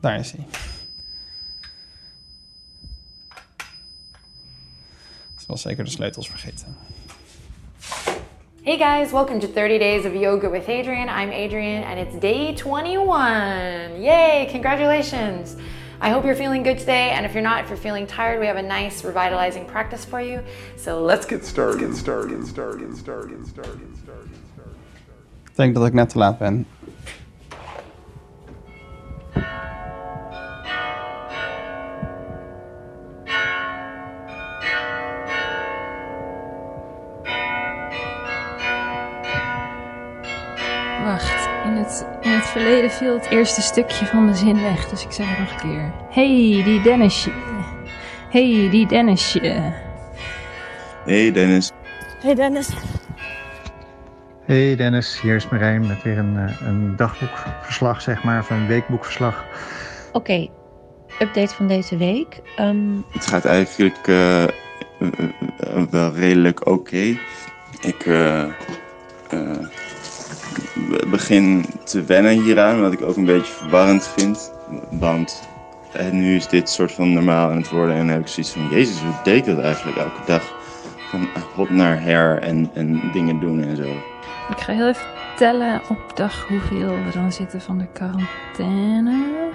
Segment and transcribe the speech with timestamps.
[0.00, 0.34] Daar is
[5.46, 6.76] was zeker de sleutels vergeten.
[8.62, 11.08] Hey guys, welcome to 30 Days of Yoga with Adriene.
[11.08, 14.02] I'm Adriene and it's day 21.
[14.02, 15.56] Yay, congratulations.
[16.00, 17.10] I hope you're feeling good today.
[17.10, 20.20] And if you're not, if you're feeling tired, we have a nice revitalizing practice for
[20.20, 20.40] you.
[20.76, 21.80] So let's get started.
[21.80, 22.38] Get started.
[22.38, 22.88] Get started.
[22.88, 23.30] Get started.
[23.36, 23.78] Get started.
[23.80, 24.28] Get started.
[24.28, 24.76] Get started.
[25.44, 26.66] Ik denk dat ik net te laat ben.
[43.00, 45.92] Viel het eerste stukje van de zin weg, dus ik zeg het nog een keer.
[46.10, 47.30] Hey, die Dennisje.
[48.30, 49.72] Hey, die Dennisje.
[51.04, 51.72] Hey Dennis.
[52.22, 52.68] Hey Dennis.
[54.46, 58.66] Hey Dennis, hier is Marijn met weer een, eh, een dagboekverslag, zeg maar, of een
[58.66, 59.44] weekboekverslag.
[60.12, 60.48] Oké,
[61.20, 62.40] update van deze week.
[62.56, 64.48] Ehm, Het gaat eigenlijk eh, eh,
[65.90, 67.16] wel redelijk oké.
[67.80, 68.48] Ik eh, eh,
[71.10, 74.52] begin te wennen hieraan, wat ik ook een beetje verwarrend vind.
[74.90, 75.48] Want
[75.92, 78.68] eh, nu is dit soort van normaal aan het worden en heb ik zoiets van...
[78.70, 80.58] Jezus, hoe deed dat eigenlijk elke dag?
[81.10, 83.88] Van hot naar her en, en dingen doen en zo.
[84.50, 85.06] Ik ga heel even
[85.36, 89.48] tellen op dag hoeveel we dan zitten van de quarantaine.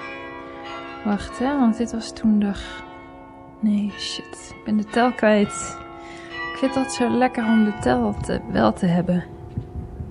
[1.05, 2.59] Wacht hè, want dit was toen dag...
[3.59, 4.53] Nee, shit.
[4.57, 5.77] Ik ben de tel kwijt.
[6.51, 9.34] Ik vind dat zo lekker om de tel te, wel te hebben.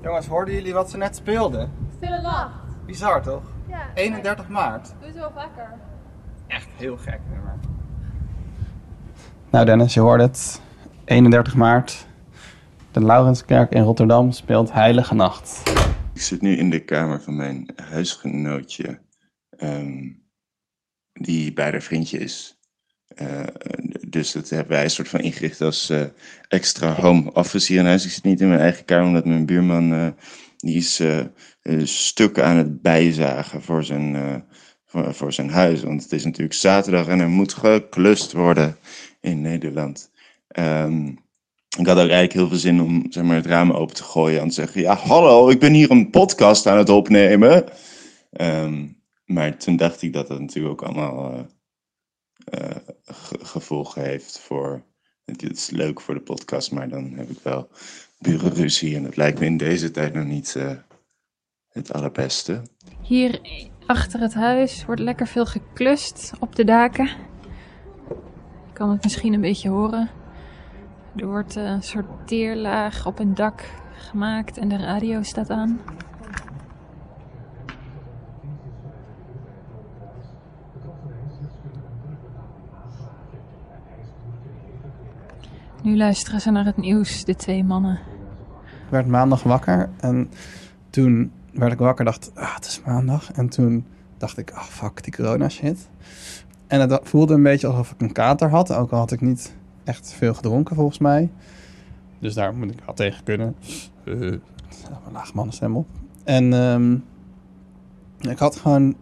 [0.04, 1.72] Jongens, hoorden jullie wat ze net speelden?
[1.96, 2.54] Stille nacht.
[2.86, 3.42] Bizar toch?
[3.68, 3.90] Ja.
[3.94, 4.94] 31 maart.
[4.98, 5.74] Doe het wel vaker.
[6.46, 7.54] Echt heel gek nummer.
[9.50, 10.60] Nou Dennis, je hoorde het.
[11.04, 12.06] 31 maart.
[12.92, 15.62] De Laurenskerk in Rotterdam speelt Heilige Nacht.
[16.14, 19.00] Ik zit nu in de kamer van mijn huisgenootje,
[19.50, 20.12] ehm,
[21.12, 22.58] die bij haar vriendje is.
[23.06, 23.46] Eh,
[24.14, 26.02] dus dat hebben wij een soort van ingericht als eh,
[26.48, 28.04] extra home office hier in huis.
[28.04, 30.08] Ik zit niet in mijn eigen kamer, omdat mijn buurman eh,
[30.56, 31.20] die is eh,
[31.84, 34.44] stukken aan het bijzagen voor zijn,
[34.86, 35.82] voor, voor zijn huis.
[35.82, 38.76] Want het is natuurlijk zaterdag en er moet geklust worden
[39.20, 40.10] in Nederland.
[40.48, 41.06] Ehm,
[41.78, 44.40] ik had ook eigenlijk heel veel zin om zeg maar, het raam open te gooien
[44.40, 47.64] en te zeggen: Ja, hallo, ik ben hier een podcast aan het opnemen.
[48.30, 48.86] Ehm,
[49.24, 51.46] maar toen dacht ik dat dat natuurlijk ook allemaal
[53.04, 54.84] ge- gevolgen heeft voor.
[55.24, 57.68] Het is leuk voor de podcast, maar dan heb ik wel
[58.18, 58.96] burenruzie.
[58.96, 60.70] En dat lijkt me in deze tijd nog niet eh,
[61.68, 62.62] het allerbeste.
[63.02, 63.40] Hier
[63.86, 67.06] achter het huis wordt lekker veel geklust op de daken.
[68.66, 70.10] Je kan het misschien een beetje horen.
[71.16, 75.80] Er wordt eh, een soort teerlaag op een dak gemaakt en de radio staat aan.
[85.84, 88.00] Nu luisteren ze naar het nieuws, de twee mannen.
[88.64, 90.30] Ik werd maandag wakker en
[90.90, 93.32] toen werd ik wakker dacht, ah, het is maandag.
[93.32, 93.86] En toen
[94.18, 95.88] dacht ik, ah, fuck, die corona shit.
[96.66, 99.56] En het voelde een beetje alsof ik een kater had, ook al had ik niet
[99.84, 101.30] echt veel gedronken volgens mij.
[102.18, 103.56] Dus daar moet ik wel tegen kunnen.
[104.04, 104.40] Uh, een
[105.12, 105.86] laag mannenstem op.
[106.24, 106.96] En ehm,
[108.30, 108.96] ik had gewoon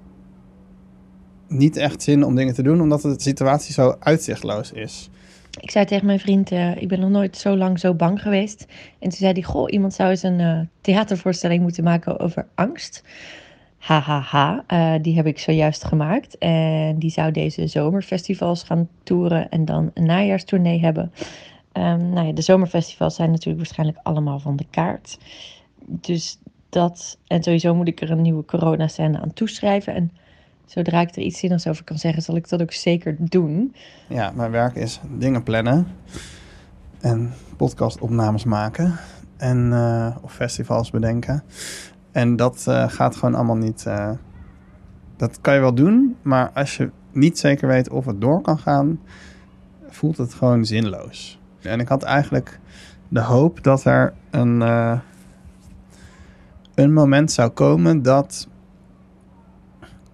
[1.48, 5.10] niet echt zin om dingen te doen, omdat de situatie zo uitzichtloos is.
[5.60, 8.66] Ik zei tegen mijn vriend, eh, ik ben nog nooit zo lang zo bang geweest.
[8.98, 13.04] En toen zei hij, goh, iemand zou eens een eh, theatervoorstelling moeten maken over angst.
[13.78, 14.94] Hahaha, ha, ha.
[14.94, 16.38] Eh, die heb ik zojuist gemaakt.
[16.38, 21.12] En die zou deze zomerfestivals gaan toeren en dan een najaarstournee hebben.
[21.72, 25.18] Ehm, nou ja, de zomerfestivals zijn natuurlijk waarschijnlijk allemaal van de kaart.
[25.86, 26.38] Dus
[26.68, 29.94] dat, en sowieso moet ik er een nieuwe coronascène aan toeschrijven.
[29.94, 30.12] En
[30.66, 33.74] zodra ik er iets zinnigs over kan zeggen, zal ik dat ook zeker doen.
[34.08, 35.86] Ja, mijn werk is dingen plannen
[37.00, 38.98] en podcastopnames maken
[39.36, 41.42] en eh, of festivals bedenken.
[42.12, 43.86] En dat eh, gaat gewoon allemaal niet.
[43.86, 44.10] eh,
[45.16, 48.58] dat kan je wel doen, maar als je niet zeker weet of het door kan
[48.58, 49.00] gaan,
[49.88, 51.40] voelt het gewoon zinloos.
[51.60, 52.60] En ik had eigenlijk
[53.08, 54.60] de hoop dat er een,
[56.74, 58.48] een moment zou komen dat,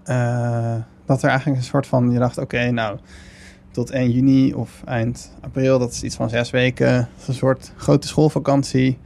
[0.09, 0.75] eh,
[1.05, 2.99] dat er eigenlijk een soort van, je dacht, oké, nou,
[3.71, 8.07] tot 1 juni of eind april, dat is iets van zes weken, een soort grote
[8.07, 8.99] schoolvakantie,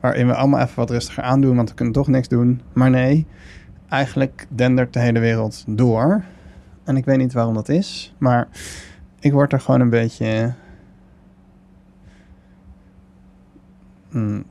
[0.00, 2.60] waarin we allemaal even wat rustiger aandoen, want we kunnen toch niks doen.
[2.72, 3.26] Maar nee,
[3.88, 6.24] eigenlijk dendert de hele wereld door.
[6.84, 8.48] En ik weet niet waarom dat is, maar
[9.20, 10.54] ik word er gewoon een beetje.
[14.10, 14.44] mm,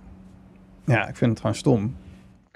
[0.85, 1.95] ja, ik vind het gewoon stom.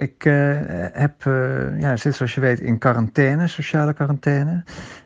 [0.01, 0.57] Ik uh,
[0.91, 4.63] heb, uh, ja, zit zoals je weet in quarantaine, sociale quarantaine.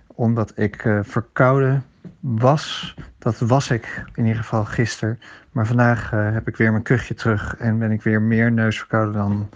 [0.08, 1.84] Omdat ik uh, verkouden
[2.20, 2.96] was.
[3.18, 5.20] Dat was ik in ieder geval gisteren.
[5.52, 9.50] Maar vandaag heb ik weer mijn kuchje terug en ben ik weer meer neusverkouden dan,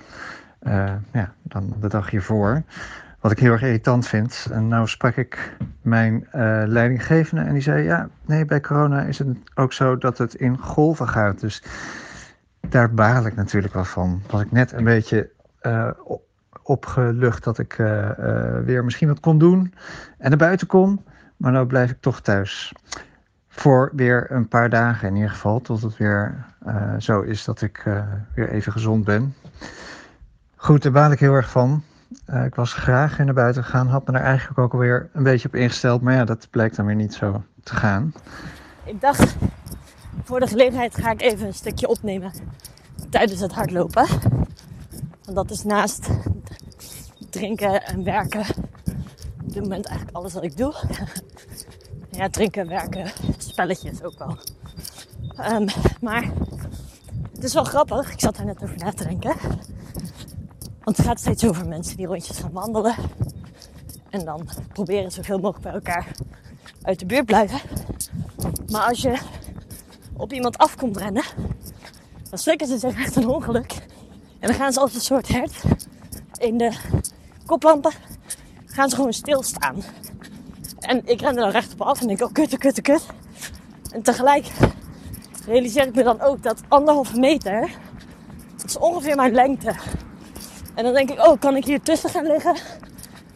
[1.12, 2.63] ja, dan de dag hiervoor.
[3.19, 4.47] Wat ik heel erg irritant vind.
[4.51, 6.27] En nou sprak ik mijn
[6.65, 10.57] leidinggevende en die zei: Ja, nee, bij corona is het ook zo dat het in
[10.57, 11.39] golven gaat.
[11.39, 11.63] Dus
[12.70, 14.22] daar baal ik natuurlijk wel van.
[14.30, 15.30] Was ik net een beetje
[15.62, 15.90] uh,
[16.64, 19.74] opgelucht dat ik uh, uh, weer misschien wat kon doen
[20.18, 21.04] en naar buiten kon.
[21.38, 22.74] Maar nu blijf ik toch thuis.
[23.48, 25.60] Voor weer een paar dagen in ieder geval.
[25.60, 26.46] Tot het weer
[26.98, 27.84] zo is dat ik
[28.36, 29.36] weer even gezond ben.
[30.56, 31.84] Goed, daar baal ik heel erg van.
[32.46, 33.88] ik was graag naar buiten gegaan.
[33.88, 36.02] Had me daar eigenlijk ook alweer een beetje op ingesteld.
[36.02, 38.14] Maar ja, dat blijkt dan weer niet zo te gaan.
[38.84, 39.36] Ik dacht,
[40.24, 42.31] voor de gelegenheid ga ik even een stukje opnemen
[43.10, 44.07] tijdens het hardlopen.
[45.24, 46.10] Want dat is naast
[47.30, 48.45] drinken en werken
[49.44, 50.74] op dit moment eigenlijk alles wat ik doe.
[52.18, 54.38] ja, drinken, werken, spelletjes ook wel.
[55.51, 55.68] Um,
[56.01, 56.31] maar
[57.33, 58.12] het is wel grappig.
[58.12, 59.36] Ik zat daar net over na te denken.
[60.83, 62.95] Want het gaat steeds over mensen die rondjes gaan wandelen.
[64.10, 66.12] En dan proberen zoveel mogelijk bij elkaar
[66.81, 67.60] uit de buurt blijven.
[68.72, 69.19] Maar als je
[70.19, 71.24] op iemand af komt rennen,
[72.30, 73.71] dan schrikken ze zich echt een ongeluk.
[74.39, 75.63] En dan gaan ze als een soort hert
[76.38, 76.71] in de
[77.45, 77.92] koplampen,
[78.66, 79.83] gaan ze gewoon stilstaan.
[80.80, 83.06] En ik ren er dan recht op af en denk, oh kut, kut, kut.
[83.92, 84.48] En tegelijk
[85.45, 87.69] realiseer ik me dan ook dat anderhalve meter,
[88.56, 89.75] dat is ongeveer mijn lengte.
[90.75, 92.56] En dan denk ik, oh, kan ik hier tussen gaan liggen?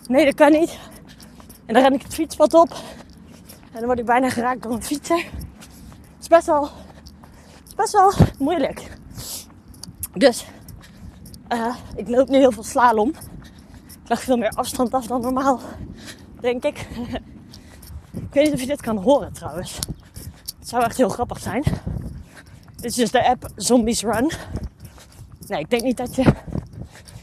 [0.08, 0.80] Nee, dat kan niet.
[1.66, 2.70] En dan ren ik het fietspad op.
[3.72, 5.26] En dan word ik bijna geraakt door een fietser.
[6.24, 6.70] Is best wel,
[7.76, 8.98] best wel moeilijk.
[10.14, 10.46] Dus
[11.50, 13.10] uh, ik loop nu heel veel slalom.
[14.04, 15.60] Ik leg veel meer afstand af dan normaal,
[16.40, 16.78] denk ik.
[18.28, 19.80] ik weet niet of je dit kan horen trouwens.
[20.60, 21.64] Het zou echt heel grappig zijn.
[22.76, 24.32] Dit is dus de app Zombies Run.
[25.48, 26.22] Nee, ik denk niet dat je...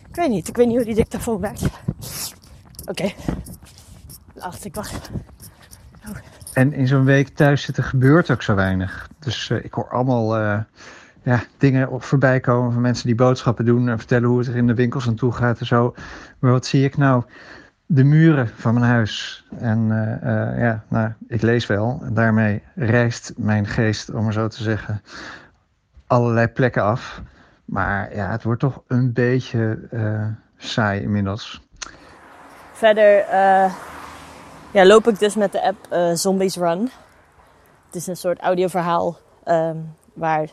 [0.08, 0.48] Ik weet niet.
[0.48, 1.62] Ik weet niet hoe die dictafoon werkt.
[1.62, 2.90] Oké.
[2.90, 3.14] Okay.
[4.34, 5.10] Wacht, ik wacht.
[6.60, 9.08] En in zo'n week thuis zitten gebeurt ook zo weinig.
[9.18, 10.40] Dus uh, ik hoor allemaal...
[10.40, 10.58] Uh
[11.22, 14.56] ja, dingen op voorbij komen van mensen die boodschappen doen en vertellen hoe het er
[14.56, 15.94] in de winkels aan toe gaat en zo.
[16.38, 17.22] Maar wat zie ik nou?
[17.86, 19.46] De muren van mijn huis.
[19.58, 22.00] En uh, ja, nou, ik lees wel.
[22.02, 25.02] En daarmee reist mijn geest, om maar zo te zeggen,
[26.06, 27.22] allerlei plekken af.
[27.64, 29.78] Maar ja, het wordt toch een beetje
[30.56, 31.68] saai inmiddels.
[32.72, 33.24] Verder
[34.72, 36.90] ja, loop ik dus met de app Zombies Run.
[37.86, 40.48] Het is een soort audioverhaal um, waar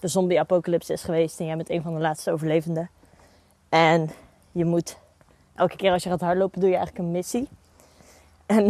[0.00, 2.90] de zombie-apocalypse is geweest en jij bent een van de laatste overlevenden.
[3.68, 4.10] En
[4.52, 4.98] je moet
[5.54, 7.48] elke keer als je gaat hardlopen, doe je eigenlijk een missie.
[8.46, 8.68] En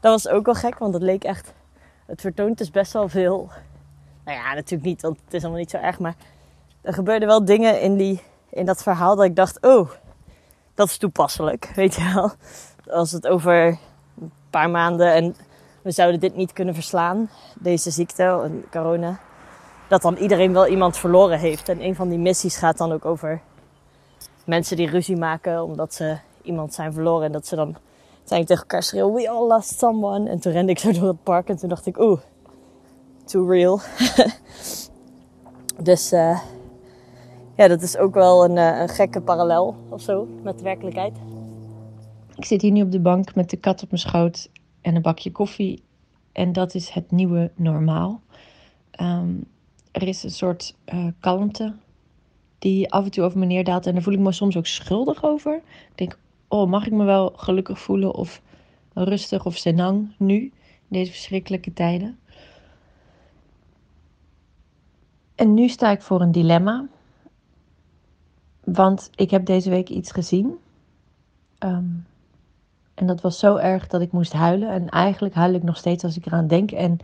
[0.00, 1.52] dat was ook wel gek, want het leek echt.
[2.06, 3.50] Het vertoont dus best wel veel.
[4.24, 5.98] Nou ja, natuurlijk niet, want het is allemaal niet zo erg.
[5.98, 6.14] Maar
[6.80, 9.90] er gebeurden wel dingen in, die, in dat verhaal dat ik dacht: oh,
[10.74, 11.70] dat is toepasselijk.
[11.74, 12.32] Weet je wel.
[12.94, 13.78] Als het over
[14.50, 15.36] paar maanden en
[15.82, 19.18] we zouden dit niet kunnen verslaan, deze ziekte, corona
[19.90, 21.68] dat dan iedereen wel iemand verloren heeft.
[21.68, 23.40] En een van die missies gaat dan ook over
[24.44, 27.26] mensen die ruzie maken omdat ze iemand zijn verloren.
[27.26, 27.76] En dat ze dan
[28.24, 30.28] zijn tegen elkaar schreeuwen, we all lost someone.
[30.28, 32.20] En toen rende ik zo door het park en toen dacht ik, oeh,
[33.24, 33.80] too real.
[35.88, 36.40] dus uh,
[37.54, 41.29] ja, dat is ook wel een, uh, een gekke parallel of zo met de werkelijkheid.
[42.40, 45.02] Ik zit hier nu op de bank met de kat op mijn schoot en een
[45.02, 45.82] bakje koffie.
[46.32, 48.20] En dat is het nieuwe normaal.
[49.00, 49.44] Um,
[49.90, 51.74] er is een soort uh, kalmte
[52.58, 53.86] die af en toe over me neerdaalt.
[53.86, 55.54] En daar voel ik me soms ook schuldig over.
[55.90, 56.18] Ik denk,
[56.48, 58.42] oh, mag ik me wel gelukkig voelen of
[58.94, 60.52] rustig of senang nu, in
[60.88, 62.18] deze verschrikkelijke tijden?
[65.34, 66.88] En nu sta ik voor een dilemma.
[68.64, 70.54] Want ik heb deze week iets gezien.
[71.58, 72.08] Um,
[73.00, 74.70] en dat was zo erg dat ik moest huilen.
[74.70, 76.70] En eigenlijk huil ik nog steeds als ik eraan denk.
[76.70, 76.98] En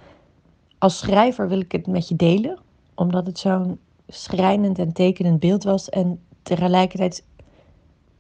[0.79, 2.59] als schrijver wil ik het met je delen
[2.95, 5.89] omdat het zo'n schrijnend en tekenend beeld was.
[5.89, 7.25] En tegelijkertijd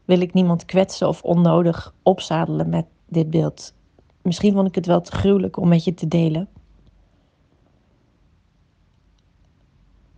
[0.04, 3.74] wil ik niemand kwetsen of onnodig opzadelen met dit beeld.
[4.22, 6.48] Misschien vond ik het wel te gruwelijk om met je te delen.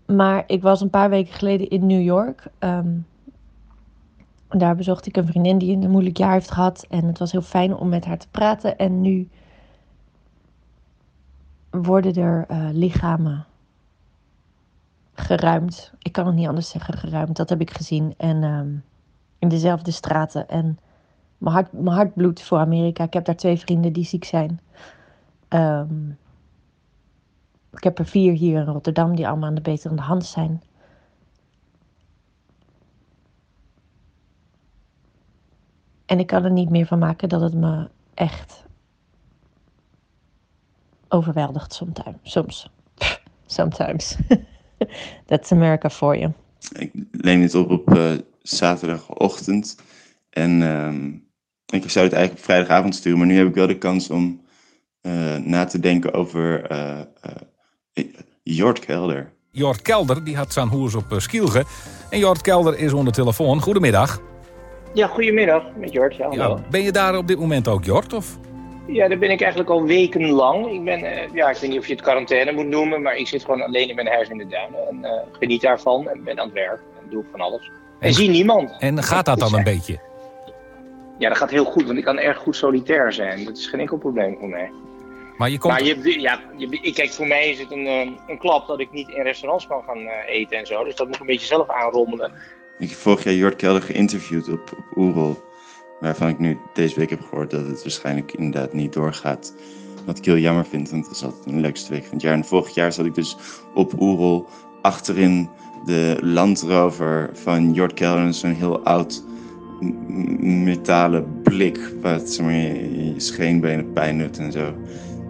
[0.06, 2.46] Maar ik was een paar weken geleden in New York.
[2.58, 3.06] Um,
[4.48, 6.86] daar bezocht ik een vriendin die een moeilijk jaar heeft gehad.
[6.88, 8.78] En het was heel fijn om met haar te praten.
[8.78, 9.28] En nu
[11.70, 13.46] worden er uh, lichamen
[15.14, 15.92] geruimd.
[15.98, 17.36] Ik kan het niet anders zeggen, geruimd.
[17.36, 18.14] Dat heb ik gezien.
[18.16, 18.68] En ehm,
[19.38, 20.48] in dezelfde straten.
[20.48, 20.78] En
[21.38, 23.04] mijn hart, mijn hart bloedt voor Amerika.
[23.04, 24.60] Ik heb daar twee vrienden die ziek zijn.
[25.48, 26.08] Ehm,
[27.72, 30.62] ik heb er vier hier in Rotterdam die allemaal aan de beterende hand zijn.
[36.08, 38.64] En ik kan er niet meer van maken dat het me echt
[41.08, 42.16] overweldigt sometimes.
[42.22, 42.70] Soms.
[43.46, 44.16] Sometimes.
[45.26, 46.32] That's America for you.
[46.72, 48.12] Ik neem dit op op uh,
[48.42, 49.76] zaterdagochtend.
[50.30, 53.18] En uh, ik zou het eigenlijk op vrijdagavond sturen.
[53.18, 54.40] Maar nu heb ik wel de kans om
[55.02, 57.00] uh, na te denken over uh,
[58.42, 59.32] Jort Kelder.
[59.50, 61.64] Jort Kelder die had zijn hoers op Skielge.
[62.10, 63.60] En Jort Kelder is onder telefoon.
[63.60, 64.20] Goedemiddag.
[64.98, 66.16] Ja, goedemiddag met Jort.
[66.16, 68.12] Ja, ja, ben je daar op dit moment ook, Jort?
[68.12, 68.38] Of?
[68.86, 70.72] Ja, daar ben ik eigenlijk al wekenlang.
[70.72, 73.26] Ik ben, uh, ja, ik weet niet of je het quarantaine moet noemen, maar ik
[73.26, 74.88] zit gewoon alleen in mijn huis in de duinen.
[74.88, 77.70] En uh, geniet daarvan en ben aan het werk en doe van alles.
[77.98, 78.76] En, en zie niemand.
[78.78, 79.98] En gaat dat dan een beetje?
[81.18, 83.44] Ja, dat gaat heel goed, want ik kan erg goed solitair zijn.
[83.44, 84.70] Dat is geen enkel probleem voor mij.
[85.36, 85.72] Maar je komt...
[85.72, 88.92] Maar je, ja, je, kijk, voor mij is het een, uh, een klap dat ik
[88.92, 90.84] niet in restaurants kan gaan eten en zo.
[90.84, 92.32] Dus dat moet ik een beetje zelf aanrommelen.
[92.78, 95.42] Ik heb vorig jaar Jort Kelder geïnterviewd op, op Oerol.
[96.00, 99.54] Waarvan ik nu deze week heb gehoord dat het waarschijnlijk inderdaad niet doorgaat.
[100.06, 102.34] Wat ik heel jammer vind, want het is altijd een leukste week van het jaar.
[102.34, 103.36] En vorig jaar zat ik dus
[103.74, 104.46] op Oerol
[104.82, 105.48] achterin
[105.84, 108.34] de landrover van Jort Kelder.
[108.34, 109.24] Zo'n heel oud
[110.40, 114.74] metalen blik, wat maar, je scheenbenen pijn doet en zo.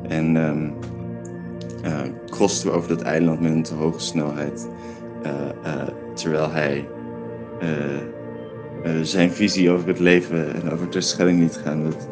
[0.09, 0.75] En um,
[2.63, 4.69] we over dat eiland met een te hoge snelheid.
[5.27, 5.33] Uh,
[5.65, 5.83] uh,
[6.15, 6.87] terwijl hij
[9.03, 11.85] zijn visie over het leven en over de Schelling liet gaan.
[11.85, 12.09] Dat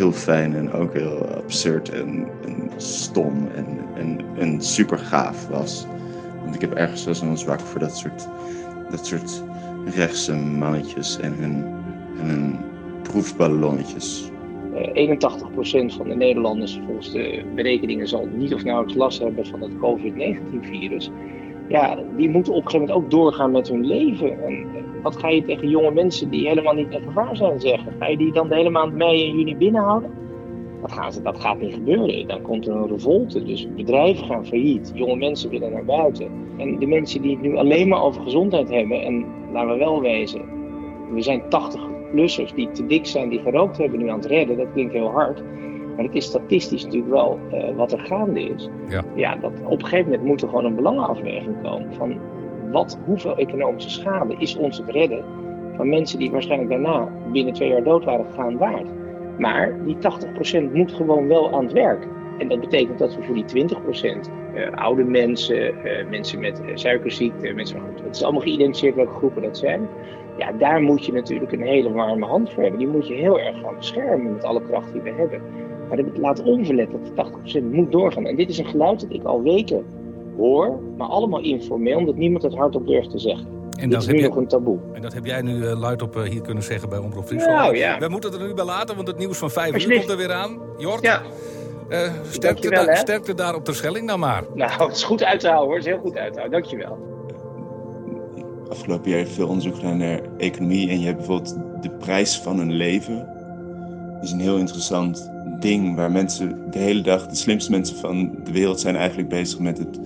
[0.00, 5.86] heel fijn en ook heel absurd en, en stom en, en, en super gaaf was.
[6.42, 8.28] Want ik heb ergens wel zo'n zwak voor dat soort,
[8.90, 9.42] dat soort
[9.94, 11.64] rechtse mannetjes en hun,
[12.18, 12.56] en hun
[13.02, 14.30] proefballonnetjes.
[14.74, 19.62] Uh, 81% van de Nederlanders volgens de berekeningen zal niet of nauwelijks last hebben van
[19.62, 21.10] het COVID-19-virus.
[21.70, 24.44] Ja, die moeten op een gegeven moment ook doorgaan met hun leven.
[24.44, 24.66] En
[25.02, 27.92] wat ga je tegen jonge mensen die helemaal niet in gevaar zijn zeggen?
[27.98, 30.10] Ga je die dan de hele maand mei en juni binnenhouden?
[30.80, 32.28] Dat, gaan ze, dat gaat niet gebeuren.
[32.28, 33.44] Dan komt er een revolte.
[33.44, 34.92] Dus bedrijven gaan failliet.
[34.94, 36.30] Jonge mensen willen naar buiten.
[36.56, 39.02] En de mensen die het nu alleen maar over gezondheid hebben.
[39.02, 40.42] En laten we wel wezen,
[41.12, 44.56] we zijn 80-plussers die te dik zijn, die gerookt hebben, nu aan het redden.
[44.56, 45.42] Dat klinkt heel hard.
[46.00, 48.68] Maar het is statistisch natuurlijk wel uh, wat er gaande is.
[48.88, 49.04] Ja.
[49.14, 51.94] ja, dat op een gegeven moment moet er gewoon een belangenafweging komen.
[51.94, 52.18] Van
[52.70, 55.24] wat, hoeveel economische schade is ons het redden
[55.76, 58.86] van mensen die waarschijnlijk daarna binnen twee jaar dood waren gegaan waard.
[59.38, 59.96] Maar die
[60.68, 62.06] 80% moet gewoon wel aan het werk.
[62.38, 67.52] En dat betekent dat we voor die 20%, uh, oude mensen, uh, mensen met suikerziekte,
[67.52, 69.88] mensen, het is allemaal geïdentificeerd welke groepen dat zijn.
[70.36, 72.80] Ja, daar moet je natuurlijk een hele warme hand voor hebben.
[72.80, 75.42] Die moet je heel erg gaan beschermen met alle kracht die we hebben.
[75.90, 77.04] Maar dat laat onverlet dat
[77.50, 78.26] die 80% moet doorgaan.
[78.26, 79.84] En dit is een geluid dat ik al weken
[80.36, 83.46] hoor, maar allemaal informeel, omdat niemand het hardop durft te zeggen.
[83.80, 84.78] En dat is nu je, nog een taboe.
[84.92, 87.58] En dat heb jij nu uh, luidop uh, hier kunnen zeggen bij Omroep Friesland.
[87.58, 87.98] Nou, ja.
[87.98, 90.16] We moeten het er nu bij laten, want het nieuws van vijf uur komt er
[90.16, 90.58] weer aan.
[90.78, 91.22] Jort, ja.
[91.88, 94.44] uh, sterkte, wel, da sterkte daar op de Schelling dan maar.
[94.54, 95.76] Nou, het is goed uit te houden hoor.
[95.76, 96.60] Het is heel goed uit te houden.
[96.60, 96.98] Dankjewel.
[98.68, 100.90] Afgelopen jaar heeft veel onderzoek gedaan naar economie.
[100.90, 103.28] En je hebt bijvoorbeeld de prijs van een leven.
[104.14, 105.29] Dat is een heel interessant
[105.60, 109.58] ding waar mensen de hele dag, de slimste mensen van de wereld zijn eigenlijk bezig
[109.58, 110.00] met het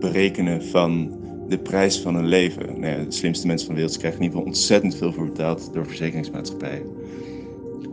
[0.00, 1.10] berekenen van
[1.48, 2.80] de prijs van een leven.
[2.80, 5.70] Nou de slimste mensen van de wereld krijgen in ieder geval ontzettend veel voor betaald
[5.72, 6.86] door verzekeringsmaatschappijen.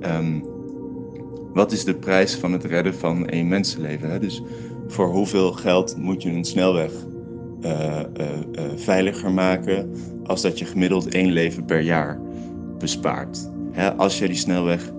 [0.01, 0.43] Um,
[1.53, 4.09] wat is de prijs van het redden van één mensenleven?
[4.09, 4.19] Hè?
[4.19, 4.41] Dus
[4.87, 6.91] voor hoeveel geld moet je een snelweg
[7.61, 9.91] uh, uh, uh, veiliger maken
[10.23, 12.19] als dat je gemiddeld één leven per jaar
[12.77, 13.49] bespaart?
[13.71, 13.93] Hè?
[13.93, 14.91] Als je die snelweg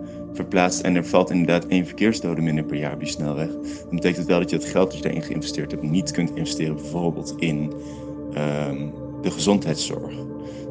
[0.43, 4.17] verplaatst en er valt inderdaad één verkeersdode minder per jaar op die snelweg, dan betekent
[4.17, 7.35] het wel dat je het geld dat je daarin geïnvesteerd hebt niet kunt investeren bijvoorbeeld
[7.39, 7.73] in
[8.69, 10.13] um, de gezondheidszorg.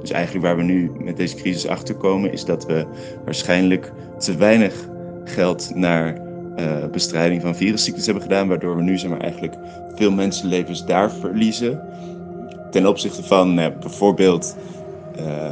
[0.02, 2.86] Dus eigenlijk waar we nu met deze crisis achter komen is dat we
[3.26, 4.90] waarschijnlijk te weinig
[5.24, 6.22] geld naar
[6.60, 9.56] uh, bestrijding van virusziektes hebben gedaan, waardoor we nu zeg maar, eigenlijk
[9.96, 11.82] veel mensenlevens daar verliezen.
[12.72, 14.56] Ten opzichte van uh, bijvoorbeeld
[15.20, 15.52] uh,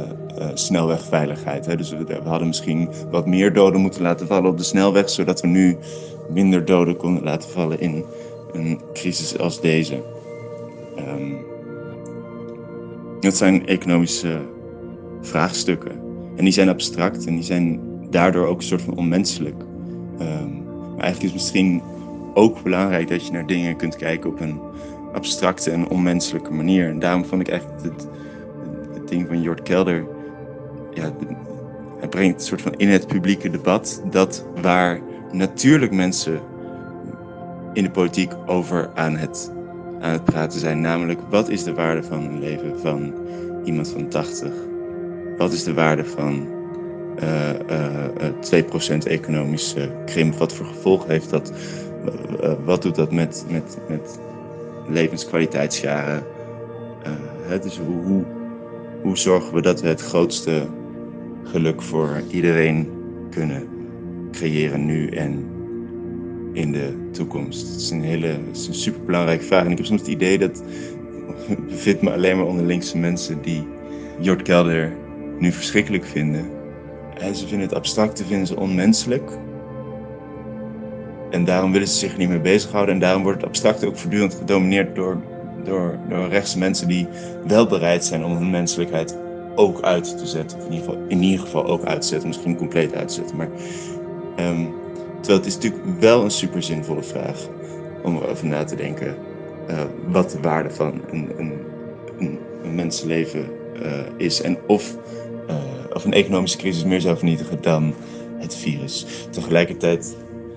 [0.54, 1.66] snelwegveiligheid.
[1.66, 1.76] Hè.
[1.76, 5.46] Dus we, hadden misschien wat meer doden moeten laten vallen op de snelweg, zodat we
[5.46, 5.76] nu
[6.32, 8.04] minder doden konden laten vallen in
[8.52, 10.02] een crisis als deze.
[10.98, 11.36] Um,
[13.20, 14.38] dat zijn economische
[15.20, 15.92] vraagstukken.
[16.36, 17.80] En die zijn abstract en die zijn
[18.10, 19.62] daardoor ook een soort van onmenselijk.
[20.20, 20.62] Um,
[20.96, 21.82] maar eigenlijk is het misschien
[22.34, 24.60] ook belangrijk dat je naar dingen kunt kijken op een
[25.12, 26.88] abstracte en onmenselijke manier.
[26.88, 28.06] En daarom vond ik eigenlijk het,
[28.94, 30.06] het ding van Jort Kelder.
[30.94, 31.12] Ja,
[31.98, 35.00] hij brengt een soort van in het publieke debat dat waar
[35.32, 36.40] natuurlijk mensen
[37.72, 39.52] in de politiek over aan het,
[40.00, 40.80] aan het praten zijn.
[40.80, 43.14] Namelijk, wat is de waarde van een leven van
[43.64, 44.52] iemand van 80?
[45.36, 46.48] Wat is de waarde van
[47.22, 47.50] uh,
[48.52, 50.34] uh, 2% economische krimp?
[50.34, 51.52] Wat voor gevolg heeft dat?
[52.42, 54.18] Uh, wat doet dat met, met, met
[54.88, 56.22] levenskwaliteitsjaren?
[57.50, 58.24] Hè, dus hoe,
[59.02, 60.66] hoe zorgen we dat we het grootste
[61.44, 62.88] geluk voor iedereen
[63.30, 63.68] kunnen
[64.32, 65.44] creëren nu en
[66.52, 67.68] in de toekomst?
[67.72, 69.64] Het is een hele is een superbelangrijke vraag.
[69.64, 70.62] En ik heb soms het idee dat
[71.84, 73.66] ik me alleen maar onder linkse mensen die
[74.20, 74.92] Jort Kelder
[75.38, 76.50] nu verschrikkelijk vinden.
[77.18, 79.30] En ze vinden het abstracte vinden ze onmenselijk.
[81.30, 82.94] En daarom willen ze zich niet mee bezighouden.
[82.94, 85.22] En daarom wordt het abstracte ook voortdurend gedomineerd door,
[85.64, 87.06] door, door rechtse mensen die
[87.46, 89.16] wel bereid zijn om hun menselijkheid
[89.54, 90.58] ook uit te zetten.
[90.58, 92.28] Of in ieder geval, in ieder geval ook uit te zetten.
[92.28, 93.36] Misschien compleet uit te zetten.
[93.36, 93.48] Maar,
[94.38, 94.72] um,
[95.20, 97.48] terwijl het is natuurlijk wel een super zinvolle vraag
[98.02, 99.16] om erover na te denken.
[99.70, 101.52] Uh, wat de waarde van een, een,
[102.18, 102.38] een,
[102.74, 103.44] mensenleven
[103.82, 104.42] uh, is.
[104.42, 104.96] En of,
[105.48, 105.56] uh,
[105.92, 107.94] of een economische crisis meer zou vernietigen dan
[108.38, 109.06] het virus.
[109.30, 110.16] Tegelijkertijd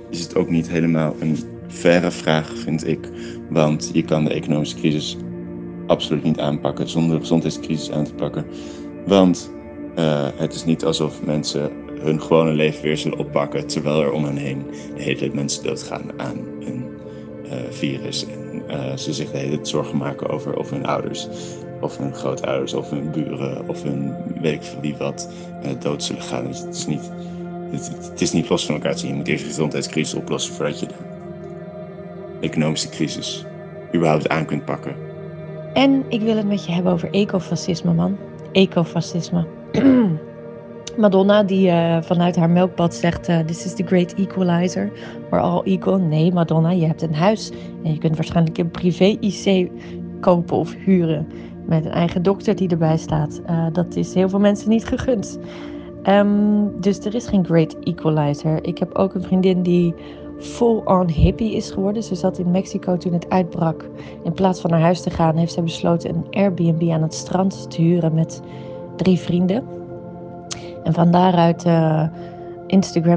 [0.10, 3.10] is het ook niet helemaal een verre vraag, vind ik.
[3.50, 5.18] Want je kan de economische crisis
[5.88, 8.46] absoluut niet aanpakken zonder de gezondheidscrisis aan te pakken.
[9.06, 9.52] Want
[9.98, 14.24] uh, het is niet alsof mensen hun gewone leven weer zullen oppakken terwijl er om
[14.24, 16.86] hen heen de hele mensen doodgaan aan een
[17.46, 18.26] uh, virus.
[18.26, 21.28] En uh, ze zich de hele tijd zorgen maken over of hun ouders,
[21.82, 25.30] of hun grootouders, of hun buren, of hun weet ik veel wie wat
[25.80, 26.48] dood zullen gaan.
[26.48, 27.12] Dus het is niet,
[27.72, 29.10] het, het, is niet los van elkaar te zien.
[29.10, 30.94] Je moet eerst de gezondheidscrisis oplossen voordat je de
[32.42, 33.46] economische crisis
[33.96, 34.96] überhaupt aan kunt pakken.
[35.74, 38.18] En ik wil het met je hebben over ecofascisme, man
[38.54, 39.46] ecofascisme.
[40.98, 44.92] Madonna die uh, vanuit haar melkbad zegt: uh, This is the great equalizer.
[45.30, 45.98] We're all equal.
[45.98, 47.52] Nee, Madonna, je hebt een huis
[47.84, 49.72] en je kunt waarschijnlijk een privé-IC
[50.20, 51.28] kopen of huren
[51.66, 53.42] met een eigen dokter die erbij staat.
[53.50, 55.40] Uh, dat is heel veel mensen niet gegund.
[56.10, 58.64] Um, dus er is geen great equalizer.
[58.64, 59.94] Ik heb ook een vriendin die
[60.40, 62.04] full-on hippie is geworden.
[62.04, 63.90] Ze zat in Mexico toen het uitbrak.
[64.24, 67.72] In plaats van naar huis te gaan, heeft ze besloten een Airbnb aan het strand
[67.72, 68.42] te huren met
[68.96, 69.64] drie vrienden.
[70.84, 72.08] En van daaruit uh,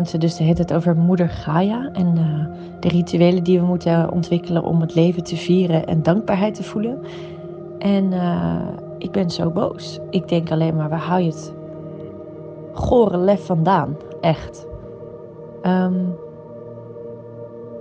[0.04, 2.46] ze dus de hele tijd over moeder Gaia en uh,
[2.80, 6.98] de rituelen die we moeten ontwikkelen om het leven te vieren en dankbaarheid te voelen.
[7.78, 8.60] En uh,
[8.98, 9.98] ik ben zo boos.
[10.10, 11.54] Ik denk alleen maar, waar hou je het
[12.72, 13.96] gore lef vandaan?
[14.20, 14.66] Echt.
[15.62, 16.14] Um,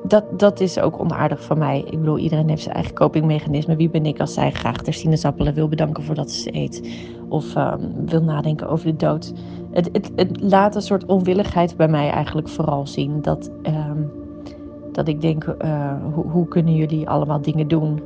[0.07, 1.79] dat, dat is ook onaardig van mij.
[1.79, 3.75] Ik bedoel, iedereen heeft zijn eigen copingmechanisme.
[3.75, 6.89] Wie ben ik als zij graag ter sinaasappelen wil bedanken voordat ze ze eet?
[7.29, 9.33] Of um, wil nadenken over de dood?
[9.71, 13.21] Het, het, het, laat een soort onwilligheid bij mij eigenlijk vooral zien.
[13.21, 14.11] Dat, um,
[14.91, 18.01] dat ik denk, uh, hoe, hoe kunnen jullie allemaal dingen doen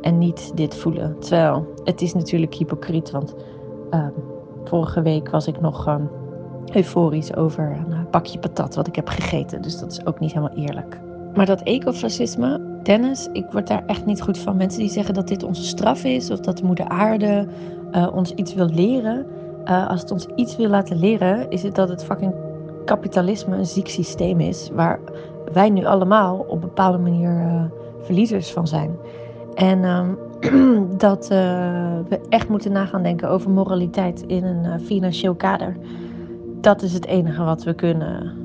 [0.00, 1.18] en niet dit voelen?
[1.18, 3.34] Terwijl, het is natuurlijk hypocriet, want
[3.90, 4.06] uh,
[4.64, 5.98] vorige week was ik nog
[6.72, 9.62] euforisch over een pakje patat wat ik heb gegeten.
[9.62, 11.00] Dus dat is ook niet helemaal eerlijk.
[11.34, 14.56] Maar dat ecofascisme, Dennis, ik word daar echt niet goed van.
[14.56, 17.46] Mensen die zeggen dat dit onze straf is of dat de moeder aarde
[17.92, 19.26] uh, ons iets wil leren.
[19.64, 22.34] Uh, als het ons iets wil laten leren, is het dat het fucking
[22.84, 24.70] kapitalisme een ziek systeem is.
[24.72, 25.00] Waar
[25.52, 27.64] wij nu allemaal op een bepaalde manier uh,
[28.00, 28.96] verliezers van zijn.
[29.54, 30.18] En um,
[30.98, 35.76] dat we echt moeten nagaan denken over moraliteit in een financieel kader.
[36.60, 38.43] Dat is het enige wat we kunnen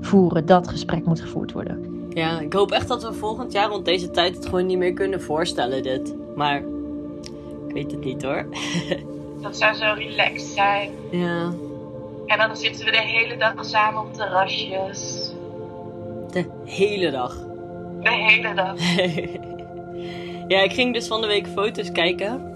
[0.00, 0.46] voeren.
[0.46, 1.90] Dat gesprek moet gevoerd worden.
[2.14, 4.92] Ja, ik hoop echt dat we volgend jaar rond deze tijd het gewoon niet meer
[4.92, 6.14] kunnen voorstellen, dit.
[6.36, 6.56] Maar
[7.66, 8.46] ik weet het niet hoor.
[9.42, 10.90] dat zou zo relaxed zijn.
[11.10, 11.52] Ja.
[12.26, 15.32] En dan zitten we de hele dag samen op terrasjes.
[16.32, 17.36] De hele dag?
[18.02, 18.74] De hele dag.
[20.54, 22.48] ja, ik ging dus van de week foto's kijken.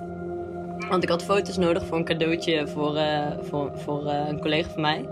[0.89, 4.71] Want ik had foto's nodig voor een cadeautje voor, uh, voor, voor uh, een collega
[4.71, 5.09] van mij.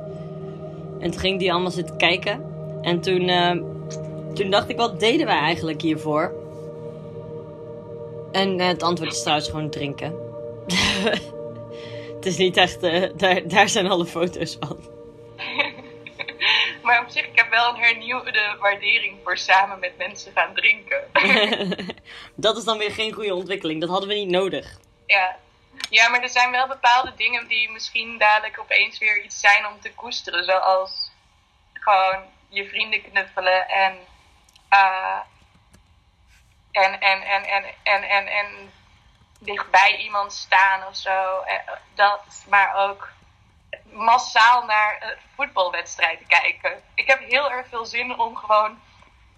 [1.02, 2.44] En toen ging die allemaal zitten kijken.
[2.82, 3.50] En toen, uh,
[4.34, 6.32] toen dacht ik, wat deden wij eigenlijk hiervoor?
[8.32, 10.14] En uh, het antwoord is trouwens gewoon drinken.
[12.16, 14.78] het is niet echt, uh, daar, daar zijn alle foto's van.
[16.82, 21.00] maar op zich, ik heb wel een hernieuwde waardering voor samen met mensen gaan drinken.
[22.34, 23.80] dat is dan weer geen goede ontwikkeling.
[23.80, 24.78] Dat hadden we niet nodig.
[25.06, 25.36] Ja,
[25.92, 29.80] ja, maar er zijn wel bepaalde dingen die misschien dadelijk opeens weer iets zijn om
[29.80, 30.44] te koesteren.
[30.44, 31.10] Zoals
[31.72, 33.98] gewoon je vrienden knuffelen en
[34.70, 35.20] uh,
[36.70, 38.72] en, en, en, en, en, en, en
[39.38, 41.40] dichtbij iemand staan of zo.
[41.40, 43.08] Eh, Dat, maar ook
[43.84, 46.82] massaal naar een voetbalwedstrijden kijken.
[46.94, 48.80] Ik heb heel erg veel zin om gewoon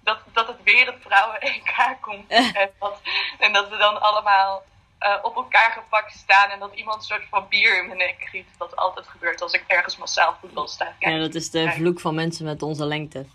[0.00, 2.30] dat, dat het weer het vrouwen-EK komt.
[2.30, 3.00] en, dat,
[3.38, 4.64] en dat we dan allemaal
[5.04, 8.16] eh, op elkaar gepakt staan en dat iemand een soort van bier in mijn nek
[8.18, 8.46] giet.
[8.58, 10.94] Wat altijd gebeurt als ik ergens massaal voetbal sta.
[11.00, 13.26] te Ja, dat is de vloek van mensen met onze lengte.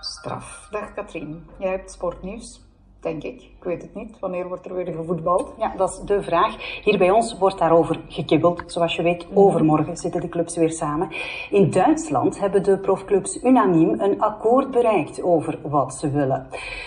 [0.00, 0.68] Straf.
[0.70, 2.60] Dag Katrien, jij hebt sportnieuws,
[3.02, 3.40] denk ik.
[3.42, 4.18] Ik weet het niet.
[4.20, 5.54] Wanneer wordt er weer gevoetbald?
[5.58, 6.82] Ja, dat is de vraag.
[6.84, 8.62] Hier bij ons wordt daarover gekibbeld.
[8.66, 11.08] Zoals je weet, overmorgen zitten de clubs weer samen.
[11.50, 16.46] In Duitsland hebben de profclubs unaniem een akkoord bereikt over wat ze willen.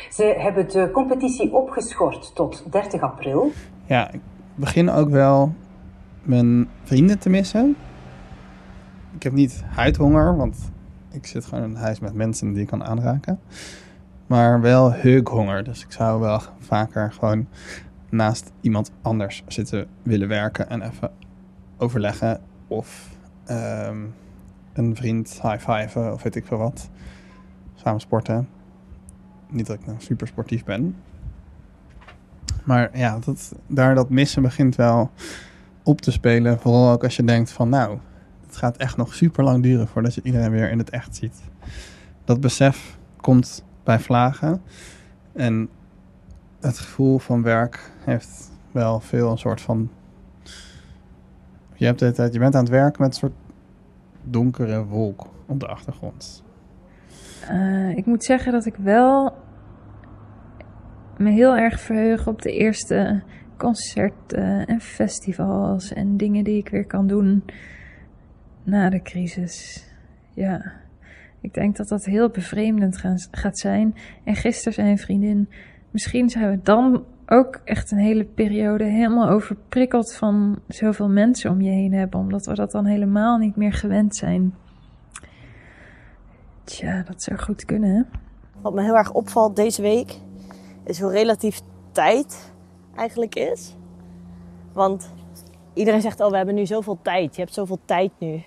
[0.10, 3.52] Ze hebben de competitie opgeschort tot 30 april.
[3.86, 4.22] Ja, ik
[4.56, 5.54] begin ook wel
[6.22, 7.76] mijn vrienden te missen.
[9.16, 10.72] Ik heb niet huidhonger, want
[11.12, 13.40] ik zit gewoon in huis met mensen die ik kan aanraken.
[14.28, 15.64] Maar wel heukhonger.
[15.64, 17.48] Dus ik zou wel vaker gewoon
[18.10, 21.12] naast iemand anders zitten willen werken en even
[21.78, 22.42] overleggen.
[22.68, 23.10] Of
[23.46, 23.98] ehm,
[24.74, 26.90] een vriend high-fiven of weet ik veel wat.
[27.76, 28.50] Samen sporten.
[29.50, 30.96] Niet dat ik nou super sportief ben.
[32.64, 35.12] Maar ja, dat, daar dat missen begint wel
[35.84, 36.60] op te spelen.
[36.60, 37.98] Vooral ook als je denkt van nou,
[38.46, 41.42] het gaat echt nog super lang duren voordat je iedereen weer in het echt ziet.
[42.24, 44.62] Dat besef komt bij vlagen.
[45.34, 45.70] En
[46.60, 49.90] het gevoel van werk heeft wel veel een soort van...
[51.74, 53.36] Je, hebt de tijd, je bent aan het werken met een soort
[54.24, 56.44] donkere wolk op de achtergrond.
[57.50, 59.34] Eh, ik moet zeggen dat ik wel
[61.18, 63.24] me heel erg verheug op de eerste
[63.58, 67.44] concerten en festivals en dingen die ik weer kan doen
[68.64, 69.88] na de crisis.
[70.34, 70.74] Ja,
[71.46, 72.98] ik denk dat dat heel bevreemdend
[73.32, 73.96] gaat zijn.
[74.24, 75.50] En gisteren zei een vriendin,
[75.92, 81.62] misschien zijn we dan ook echt een hele periode helemaal overprikkeld van zoveel mensen om
[81.62, 84.54] je heen hebben, omdat we dat dan helemaal niet meer gewend zijn.
[86.64, 88.02] Tja, dat zou goed kunnen, hè?
[88.62, 90.20] Wat me heel erg opvalt deze week
[90.84, 92.54] is hoe relatief tijd
[92.96, 93.76] eigenlijk is.
[94.74, 95.14] Want
[95.74, 97.36] iedereen zegt, oh, we hebben nu zoveel tijd.
[97.36, 98.44] Je hebt zoveel tijd nu.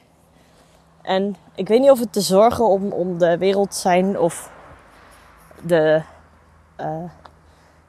[1.08, 4.50] En ik weet niet of het de zorgen om, om de wereld zijn of
[5.62, 6.02] de,
[6.76, 7.10] eh,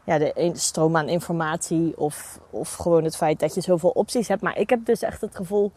[0.04, 4.42] ja, de stroom aan informatie of, of gewoon het feit dat je zoveel opties hebt.
[4.42, 5.72] Maar ik heb dus echt het gevoel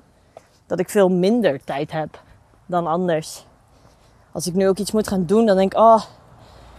[0.67, 2.23] dat ik veel minder tijd heb
[2.67, 3.47] dan anders.
[4.33, 6.03] Als ik nu ook iets moet gaan doen, dan denk ik, oh,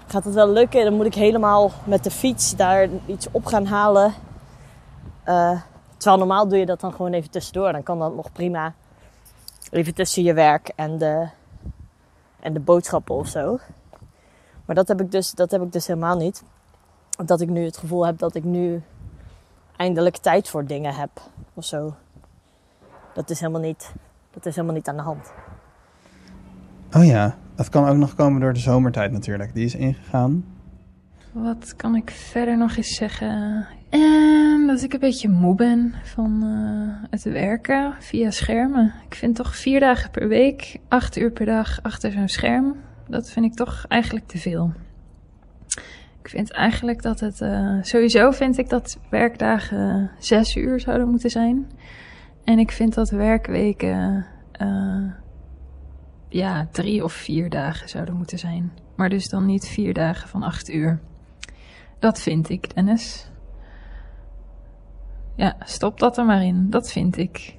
[0.07, 0.83] gaat het wel lukken?
[0.83, 4.13] Dan moet ik helemaal met de fiets daar iets op gaan halen.
[5.23, 5.61] Eh,
[5.97, 7.71] terwijl normaal doe je dat dan gewoon even tussendoor.
[7.71, 8.73] Dan kan dat nog prima.
[9.71, 11.29] Even tussen je werk en de,
[12.39, 13.59] en de boodschappen of zo.
[14.65, 16.43] Maar dat heb, ik dus, dat heb ik dus helemaal niet.
[17.25, 18.81] Dat ik nu het gevoel heb dat ik nu
[19.75, 21.09] eindelijk tijd voor dingen heb
[21.53, 21.95] of zo.
[23.13, 23.93] Dat is helemaal niet,
[24.31, 25.33] dat is helemaal niet aan de hand.
[26.95, 29.53] Oh ja, dat kan ook nog komen door de zomertijd natuurlijk.
[29.53, 30.45] Die is ingegaan.
[31.31, 33.67] Wat kan ik verder nog eens zeggen?
[33.89, 38.93] Ehm, dat ik een beetje moe ben van eh, het werken via schermen.
[39.05, 42.75] Ik vind toch vier dagen per week, acht uur per dag achter zo'n scherm.
[43.07, 44.71] Dat vind ik toch eigenlijk te veel.
[46.21, 47.41] Ik vind eigenlijk dat het.
[47.41, 51.71] eh, sowieso vind ik dat werkdagen zes uur zouden moeten zijn.
[52.43, 54.25] En ik vind dat werkweken.
[54.51, 55.03] eh,
[56.29, 58.71] ja, drie of vier dagen zouden moeten zijn.
[58.95, 60.99] Maar dus dan niet vier dagen van acht uur.
[61.99, 63.31] Dat vind ik, Dennis.
[65.35, 66.69] Ja, stop dat er maar in.
[66.69, 67.55] Dat vind ik.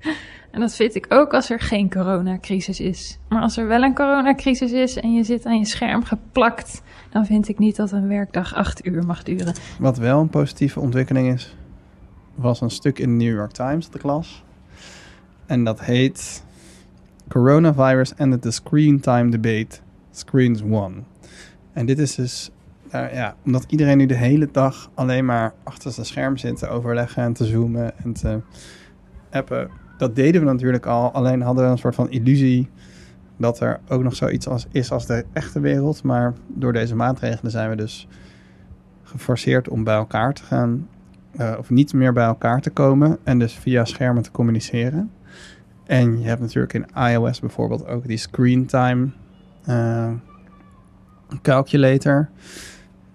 [0.50, 3.18] En dat vind ik ook als er geen coronacrisis is.
[3.28, 7.26] Maar als er wel een coronacrisis is en je zit aan je scherm geplakt, dan
[7.26, 9.54] vind ik niet dat een werkdag acht uur mag duren.
[9.78, 11.56] Wat wel een positieve ontwikkeling is,
[12.34, 14.44] was een stuk in de New York Times dat ik las.
[15.46, 16.44] En dat heet
[17.28, 19.80] Coronavirus ended the screen time debate.
[20.10, 21.04] Screens won.
[21.72, 22.50] En dit is dus,
[22.90, 27.22] ja, omdat iedereen nu de hele dag alleen maar achter zijn scherm zit te overleggen
[27.22, 28.40] en te zoomen en te
[29.30, 29.70] appen.
[29.98, 32.68] Dat deden we natuurlijk al, alleen hadden we een soort van illusie
[33.36, 36.02] dat er ook nog zoiets als, is als de echte wereld.
[36.02, 38.08] Maar door deze maatregelen zijn we dus
[39.02, 40.88] geforceerd om bij elkaar te gaan,
[41.36, 45.10] eh, of niet meer bij elkaar te komen en dus via schermen te communiceren.
[45.86, 49.08] En je hebt natuurlijk in iOS bijvoorbeeld ook die screen time
[49.64, 50.12] eh,
[51.42, 52.28] calculator.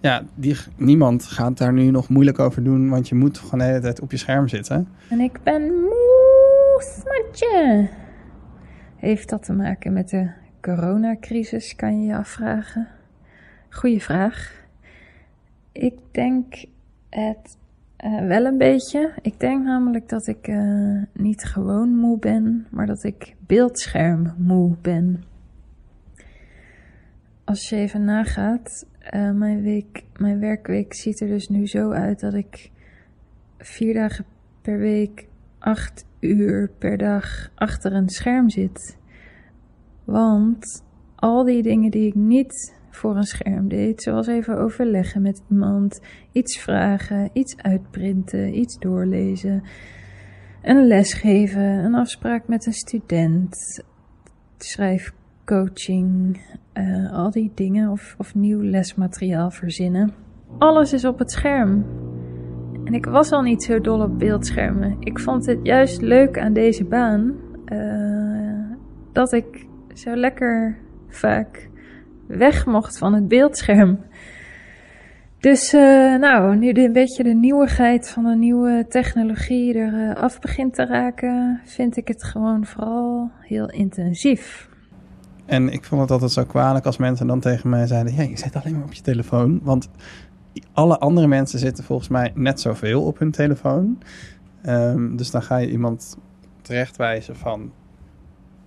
[0.04, 3.66] Ja, die, niemand gaat daar nu nog moeilijk over doen, want je moet gewoon de
[3.66, 4.88] hele tijd op je scherm zitten.
[5.10, 7.90] En ik ben moe, smatje.
[8.96, 12.88] Heeft dat te maken met de coronacrisis, kan je je afvragen?
[13.70, 14.66] Goeie vraag.
[15.72, 16.66] Ik denk
[17.10, 17.58] het
[18.06, 19.14] uh, wel een beetje.
[19.22, 24.76] Ik denk namelijk dat ik uh, niet gewoon moe ben, maar dat ik beeldscherm moe
[24.82, 25.24] ben.
[27.44, 32.20] Als je even nagaat, uh, mijn, week, mijn werkweek ziet er dus nu zo uit
[32.20, 32.72] dat ik
[33.58, 34.26] vier dagen
[34.62, 35.28] per week,
[35.60, 38.98] acht uur per dag achter een scherm zit.
[40.04, 40.84] Want
[41.16, 46.02] al die dingen die ik niet voor een scherm deed, zoals even overleggen met iemand,
[46.32, 49.64] iets vragen, iets uitprinten, iets doorlezen,
[50.62, 53.84] een les geven, een afspraak met een student,
[54.58, 56.42] schrijfcoaching,
[56.74, 60.14] uh, al die dingen of, nieuw lesmateriaal verzinnen.
[60.58, 61.86] Alles is op het scherm.
[62.84, 64.96] En ik was al niet zo dol op beeldschermen.
[65.00, 67.34] Ik vond het juist leuk aan deze baan
[67.66, 68.76] uh,
[69.12, 71.70] dat ik zo lekker vaak
[72.28, 74.00] weg mocht van het beeldscherm.
[75.40, 75.82] Dus uh,
[76.16, 81.62] nou, nu een beetje de nieuwigheid van de nieuwe technologie er af begint te raken,
[81.64, 84.72] vind ik het gewoon vooral heel intensief.
[85.46, 88.38] En ik vond het altijd zo kwalijk als mensen dan tegen mij zeiden: Ja, je
[88.38, 89.60] zit alleen maar op je telefoon.
[89.64, 89.90] Want
[90.74, 93.98] alle andere mensen zitten volgens mij net zoveel op hun telefoon.
[94.66, 96.18] Um, dus dan ga je iemand
[96.62, 97.72] terechtwijzen van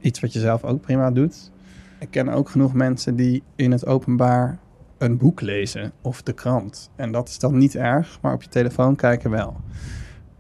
[0.01, 1.51] iets wat je zelf ook prima doet.
[1.99, 4.59] Ik ken ook genoeg mensen die in het openbaar
[4.99, 6.91] een boek lezen of de krant.
[6.97, 9.57] En dat is dan niet erg, maar op je telefoon kijken wel.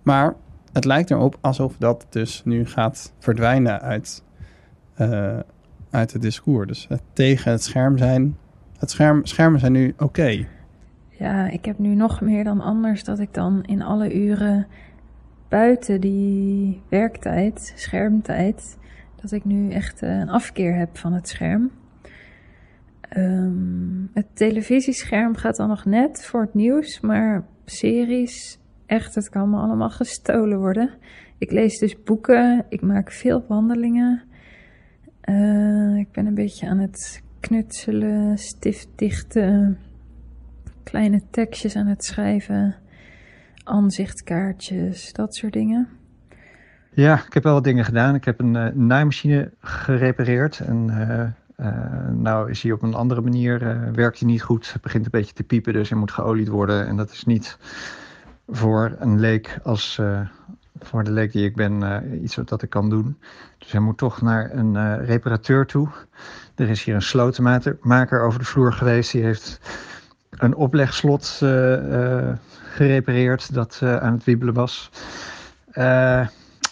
[0.02, 0.34] Maar
[0.72, 4.22] het lijkt erop alsof dat dus nu gaat verdwijnen uit,
[4.98, 5.38] uh,
[5.96, 6.66] uit het discours.
[6.66, 8.36] Dus het tegen het scherm zijn.
[8.78, 10.46] Het scherm, schermen zijn nu oké.
[11.08, 14.66] Ja, ik heb nu nog meer dan anders dat ik dan in alle uren
[15.48, 18.78] buiten die werktijd, schermtijd,
[19.20, 21.70] dat ik nu echt eh, een afkeer heb van het scherm.
[23.16, 29.50] Um, het televisiescherm gaat dan nog net voor het nieuws, maar series, echt, het kan
[29.50, 30.90] me allemaal gestolen worden.
[31.38, 34.22] Ik lees dus boeken, ik maak veel wandelingen.
[35.26, 39.78] Uh, ik ben een beetje aan het knutselen, stiftdichten,
[40.82, 42.74] kleine tekstjes aan het schrijven,
[43.64, 45.88] aanzichtkaartjes, dat soort dingen.
[46.90, 48.14] Ja, ik heb wel wat dingen gedaan.
[48.14, 50.60] Ik heb een uh, naaimachine gerepareerd.
[50.60, 50.86] En
[51.56, 53.58] uh, nou is hij op een andere manier,
[53.92, 54.72] werkt hij niet goed.
[54.72, 56.86] Het begint een beetje te piepen, dus hij moet geolied worden.
[56.86, 57.58] En dat is niet
[58.46, 60.00] voor een leek als
[60.80, 61.82] voor de leek die ik ben
[62.22, 63.18] iets wat ik kan doen.
[63.58, 65.88] Dus hij moet toch naar een reparateur toe.
[66.54, 69.12] Er is hier een slotenmaker over de vloer geweest.
[69.12, 69.60] Die heeft
[70.30, 71.42] een oplegslot
[72.74, 74.90] gerepareerd dat aan het wiebelen was.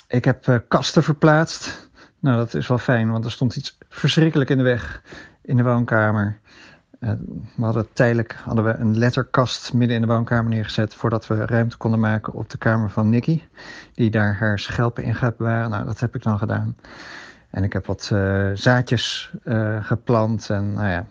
[0.08, 1.88] Ik heb kasten verplaatst.
[2.18, 5.02] Nou, dat is wel fijn, want er stond iets verschrikkelijk in de weg
[5.42, 6.38] in de woonkamer.
[7.04, 7.10] Uh,
[7.56, 11.76] we hadden tijdelijk hadden we een letterkast midden in de woonkamer neergezet voordat we ruimte
[11.76, 13.42] konden maken op de kamer van Nicky,
[13.94, 15.70] die daar haar schelpen in gaat bewaren.
[15.70, 16.76] Nou, dat heb ik dan gedaan.
[17.50, 19.32] En ik heb wat uh, zaadjes
[19.80, 21.06] geplant en nou ja.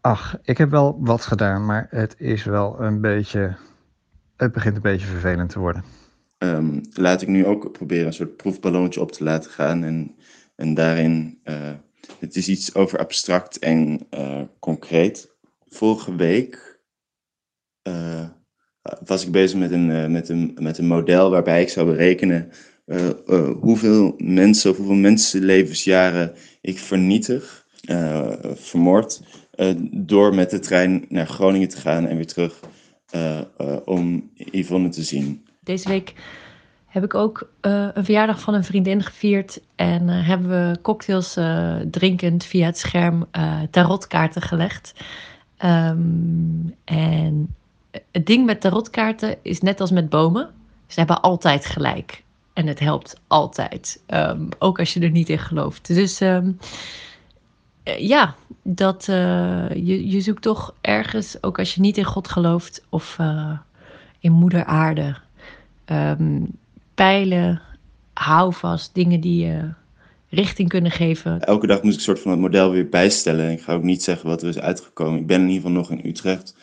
[0.00, 3.56] Ach, ik heb wel wat gedaan, maar het is wel een beetje.
[4.36, 5.84] Het begint een beetje vervelend te worden
[6.38, 9.84] um, laat ik nu ook proberen een soort proefballonnetje op te laten gaan.
[9.84, 10.14] En,
[10.54, 11.38] en daarin,
[12.18, 15.36] het is iets over abstract en uh, concreet.
[15.68, 16.80] Vorige week
[17.88, 18.28] uh,
[19.04, 22.50] was ik bezig met een, met, een, met een model waarbij ik zou berekenen
[23.60, 27.66] hoeveel mensen of hoeveel mensenlevensjaren ik vernietig,
[28.54, 29.22] vermoord,
[29.90, 32.60] door met de trein naar Groningen te gaan en weer terug
[33.84, 35.46] om Yvonne te zien.
[35.60, 36.14] Deze week
[36.88, 39.60] heb ik ook uh, een verjaardag van een vriendin gevierd.
[39.74, 43.26] En uh, hebben we cocktails uh, drinkend via het scherm
[43.70, 44.94] tarotkaarten gelegd.
[45.64, 47.54] Um, en
[48.12, 50.50] het ding met tarotkaarten is net als met bomen.
[50.86, 52.22] Ze hebben altijd gelijk.
[52.52, 54.02] En het helpt altijd.
[54.06, 55.86] Um, ook als je er niet in gelooft.
[55.86, 56.58] Dus um,
[57.98, 63.18] ja, dat, je, je zoekt toch ergens, ook als je niet in God gelooft of
[64.20, 65.16] in moeder aarde
[66.98, 67.62] pijlen,
[68.12, 69.72] houvast, dingen die je
[70.28, 71.40] richting kunnen geven.
[71.40, 73.50] Elke dag moest ik een soort van het model weer bijstellen.
[73.50, 75.20] Ik ga ook niet zeggen wat er is uitgekomen.
[75.20, 76.56] Ik ben in ieder geval nog in Utrecht.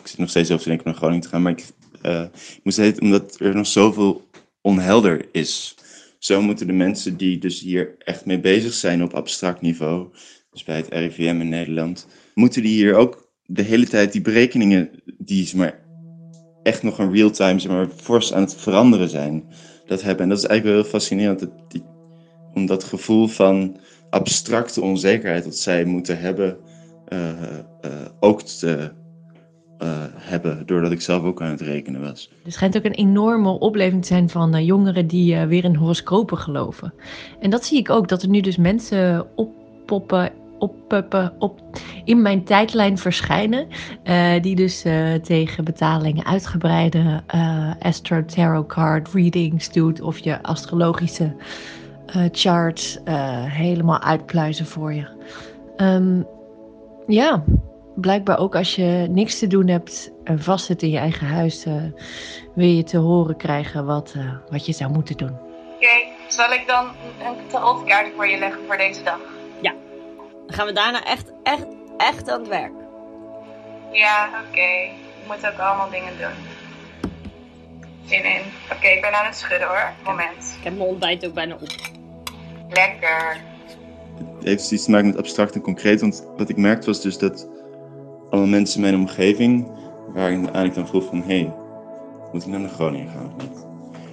[0.00, 1.42] Ik zit nog steeds over te denken naar Groningen te gaan.
[1.42, 1.66] Maar ik,
[2.02, 4.28] ik moest het, omdat er nog zoveel
[4.60, 5.74] onhelder is.
[6.18, 10.08] Zo moeten de mensen die dus hier echt mee bezig zijn op abstract niveau,
[10.50, 14.90] dus bij het RIVM in Nederland, moeten die hier ook de hele tijd die berekeningen
[15.18, 15.82] die ze maar
[16.62, 19.44] echt nog een real-time, zeg maar, fors aan het veranderen zijn.
[19.86, 20.22] Dat hebben.
[20.22, 21.40] En dat is eigenlijk wel heel fascinerend.
[21.40, 21.84] Dat die,
[22.54, 23.76] om dat gevoel van
[24.10, 26.56] abstracte onzekerheid dat zij moeten hebben,
[27.08, 28.92] uh, uh, ook te,
[29.84, 32.30] eh, hebben, doordat ik zelf ook aan het rekenen was.
[32.44, 35.74] Er schijnt ook een enorme opleving te zijn van eh, jongeren die eh, weer in
[35.74, 36.94] horoscopen geloven.
[37.40, 40.32] En dat zie ik ook, dat er nu dus mensen oppoppen,
[40.64, 41.60] oppuppen, op,
[42.04, 43.68] in mijn tijdlijn verschijnen.
[44.02, 50.00] eh, die dus eh, tegen betaling uitgebreide eh, astro tarot card readings doet.
[50.00, 51.36] Of je astrologische
[52.30, 52.98] charts
[53.46, 55.06] helemaal uitpluizen voor je.
[55.76, 56.22] Ehm,
[57.06, 57.44] ja,
[57.94, 61.66] blijkbaar ook als je niks te doen hebt en vast zit in je eigen huis,
[62.54, 64.14] wil je te horen krijgen wat,
[64.50, 65.36] wat je zou moeten doen.
[65.74, 69.33] Oké, zal ik dan een tarotkaart voor je leggen voor deze dag?
[70.46, 72.72] Dan gaan we daarna echt, echt, echt aan het werk.
[73.92, 74.60] Ja, oké.
[74.60, 76.52] Ik moet ook allemaal dingen doen.
[78.06, 78.40] Zin in.
[78.72, 79.92] Oké, ik ben aan het schudden hoor.
[80.04, 80.54] Moment.
[80.58, 81.68] Ik heb mijn ontbijt ook bijna op.
[82.68, 83.36] Lekker.
[84.34, 87.18] Het heeft iets te maken met abstract en concreet, want wat ik merkte was dus
[87.18, 87.48] dat
[88.30, 89.70] allemaal mensen in mijn omgeving,
[90.12, 91.52] waar ik eigenlijk dan vroeg van, hé, hey,
[92.32, 93.66] moet ik nou naar Groningen gaan of niet?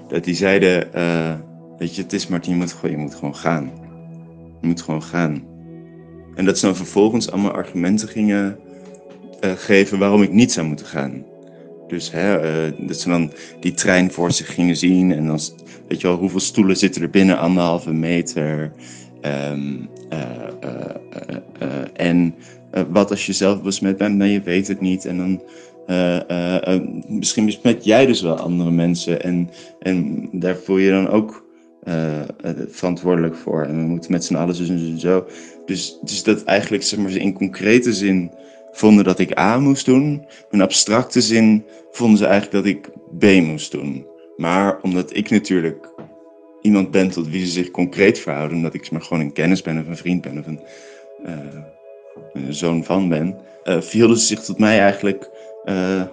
[0.07, 1.33] Dat die zeiden, eh,
[1.77, 3.71] weet je, het is Martin, je moet, gewoon, je moet gewoon gaan.
[4.61, 5.50] Je moet gewoon gaan.
[6.35, 8.57] En dat ze dan vervolgens allemaal argumenten gingen
[9.41, 11.25] eh, geven waarom ik niet zou moeten gaan.
[11.87, 15.39] Dus hè, eh, dat ze dan die trein voor zich gingen zien en dan,
[15.87, 18.73] weet je wel, hoeveel stoelen zitten er binnen, anderhalve meter.
[19.21, 19.75] Ehm,
[20.09, 20.19] eh,
[21.93, 22.35] en
[22.91, 24.15] wat als je zelf besmet bent?
[24.15, 25.05] Nee, je weet het niet.
[25.05, 25.41] En dan
[27.07, 29.23] misschien besmet jij dus wel andere mensen.
[29.23, 31.45] En, en daar voel je dan ook
[32.69, 33.63] verantwoordelijk voor.
[33.63, 35.25] En we moeten met z'n allen zo en zo.
[35.65, 38.31] Dus, dus dat eigenlijk zeg maar, ze in concrete zin
[38.71, 40.25] vonden dat ik A moest doen.
[40.51, 44.05] In abstracte zin vonden ze eigenlijk dat ik B moest doen.
[44.37, 45.89] Maar omdat ik natuurlijk
[46.61, 49.79] iemand ben tot wie ze zich concreet verhouden, omdat ik maar gewoon een kennis ben
[49.79, 50.59] of een vriend ben of een,
[52.33, 55.29] een zoon van ben, eh verhielden ze zich tot mij eigenlijk
[55.63, 56.03] eh,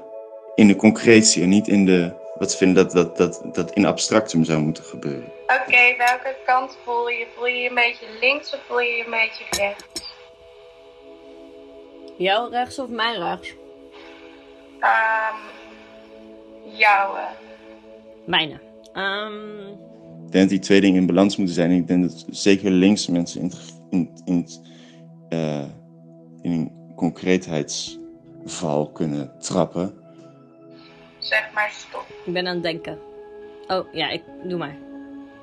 [0.54, 3.86] in de concretie en niet in de wat ze vinden dat, dat, dat, dat in
[3.86, 5.37] abstractum zou moeten gebeuren.
[5.48, 7.26] Oké, welke kant voel je?
[7.36, 9.84] Voel je je een beetje links of voel je je een beetje rechts?
[12.18, 13.54] Jouw rechts of mijn rechts?
[14.80, 15.36] Ehm
[16.76, 17.20] jouwe.
[18.26, 18.60] Mijne.
[18.92, 19.68] Ehm,
[20.26, 21.70] Ik denk dat die twee dingen in balans moeten zijn.
[21.70, 23.52] En ik denk dat zeker linkse mensen in,
[23.90, 24.46] in, in,
[25.28, 25.64] eh,
[26.42, 29.94] in een concreetheidsval kunnen trappen.
[31.18, 32.06] Zeg maar stop.
[32.24, 32.98] ik ben aan het denken.
[33.66, 34.76] Oh, ja, ik doe maar.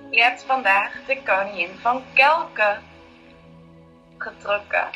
[0.09, 2.81] Je hebt vandaag de koningin van Kelken
[4.17, 4.87] getrokken.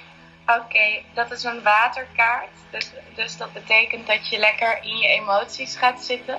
[0.48, 2.50] Oké, dat is een waterkaart.
[2.72, 6.38] Dus, dus dat betekent dat je lekker in je emoties gaat zitten.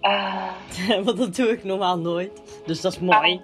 [0.00, 0.52] Eh,
[1.04, 2.42] Want dat doe ik normaal nooit.
[2.66, 3.42] Dus dat is mooi.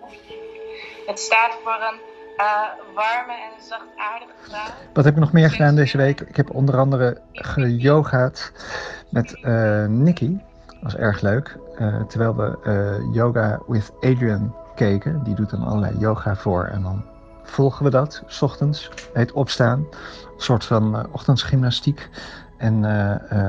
[1.06, 2.00] het staat voor een
[2.36, 2.62] eh,
[2.94, 4.74] warme en zachtaardige vrouw.
[4.92, 6.20] Wat heb ik nog meer gedaan deze week?
[6.20, 8.52] Ik heb onder andere geyogaat
[9.10, 10.40] met eh Nikki.
[10.80, 11.58] Dat was erg leuk.
[11.76, 15.22] Eh, terwijl we eh, Yoga with Adrian keken.
[15.22, 16.64] Die doet dan allerlei yoga voor.
[16.64, 17.04] En dan
[17.42, 18.90] volgen we dat, s ochtends.
[19.12, 19.78] Heet opstaan.
[19.78, 19.86] Een
[20.36, 22.10] soort van eh, ochtendsgymnastiek.
[22.58, 22.84] En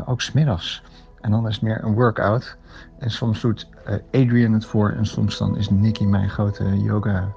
[0.06, 0.84] ook smiddags.
[1.22, 2.58] En dan is het meer een workout.
[3.00, 3.68] En soms doet
[4.12, 4.90] Adrian het voor.
[4.90, 7.28] En soms dan is Nikki mijn grote yoga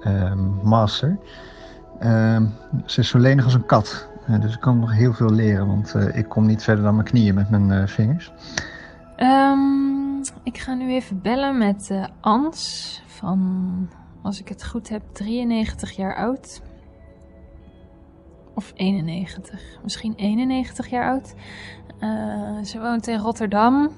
[0.00, 1.18] ehm, master.
[1.98, 2.46] Ehm,
[2.84, 4.08] ze is zo lenig als een kat.
[4.40, 7.34] Dus ik kan nog heel veel leren, want ik kom niet verder dan mijn knieën
[7.34, 8.32] met mijn vingers.
[9.16, 13.88] Ehm, ik ga nu even bellen met eh, Ans van,
[14.22, 16.62] als ik het goed heb, 93 jaar oud.
[18.54, 21.34] Of 91, misschien 91 jaar oud.
[21.98, 23.90] Eh, ze woont in Rotterdam.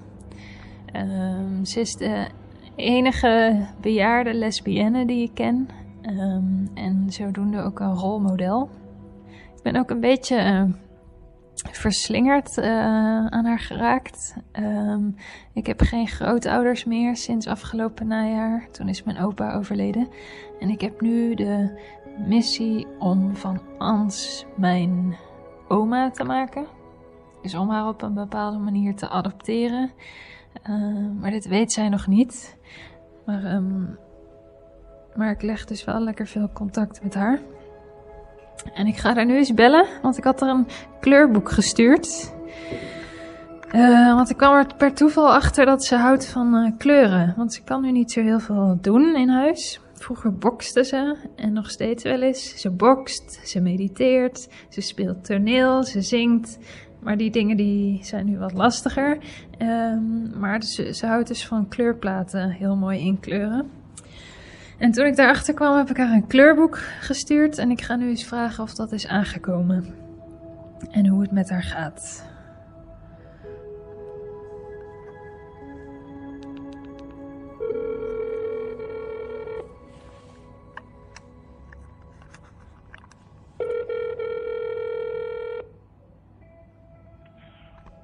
[0.92, 2.26] Ehm, ze is de
[2.74, 5.68] enige bejaarde lesbienne die ik ken.
[6.02, 8.70] Ehm, en zodoende ook een rolmodel.
[9.57, 10.62] Ik ben ook een beetje eh,
[11.62, 14.37] verslingerd eh, aan haar geraakt.
[14.53, 15.11] Ehm,
[15.53, 18.69] ik heb geen grootouders meer sinds afgelopen najaar.
[18.71, 20.09] Toen is mijn opa overleden.
[20.61, 21.81] En ik heb nu de
[22.27, 25.16] missie om van Ans mijn
[25.69, 26.66] oma te maken.
[27.42, 29.90] Dus om haar op een bepaalde manier te adopteren.
[30.62, 32.57] Ehm, maar dit weet zij nog niet.
[33.27, 33.85] Maar, ehm,
[35.15, 37.40] maar ik leg dus wel lekker veel contact met haar.
[38.75, 40.67] En ik ga haar nu eens bellen, want ik had er een
[41.00, 42.35] kleurboek gestuurd.
[43.71, 47.35] Eh, want ik kwam er per toeval achter dat ze houdt van eh, kleuren.
[47.37, 49.81] Want ze kan nu niet zo heel veel doen in huis.
[49.92, 52.61] Vroeger bokste ze en nog steeds wel eens.
[52.61, 56.59] Ze bokst, ze mediteert, ze speelt toneel, ze zingt.
[57.00, 59.19] Maar die dingen die zijn nu wat lastiger.
[59.59, 63.71] Ehm, maar ze, ze houdt dus van kleurplaten heel mooi inkleuren.
[64.79, 67.58] En toen ik daarachter kwam, heb ik haar een kleurboek gestuurd.
[67.58, 69.94] En ik ga nu eens vragen of dat is aangekomen.
[70.90, 72.24] En hoe het met haar gaat.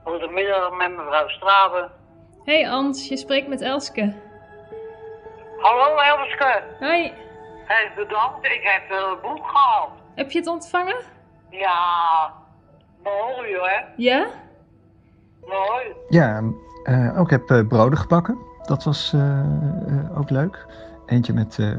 [0.04, 1.90] Goedemiddag met mevrouw Straven.
[2.44, 4.30] Hey Ans, je spreekt met Elske.
[5.62, 6.62] Hallo Elske.
[6.80, 7.12] Hoi.
[7.64, 8.44] Hey, bedankt.
[8.44, 9.90] Ik heb een boek gehaald.
[10.14, 10.96] Heb je het ontvangen?
[11.50, 12.32] Ja,
[13.02, 13.84] mooi hoor.
[13.96, 14.26] Ja?
[15.40, 15.84] Mooi.
[16.08, 16.42] Ja,
[16.84, 18.38] eh, ook heb eh, broden gebakken.
[18.62, 20.66] Dat was eh, eh, ook leuk.
[21.06, 21.70] Eentje met eh,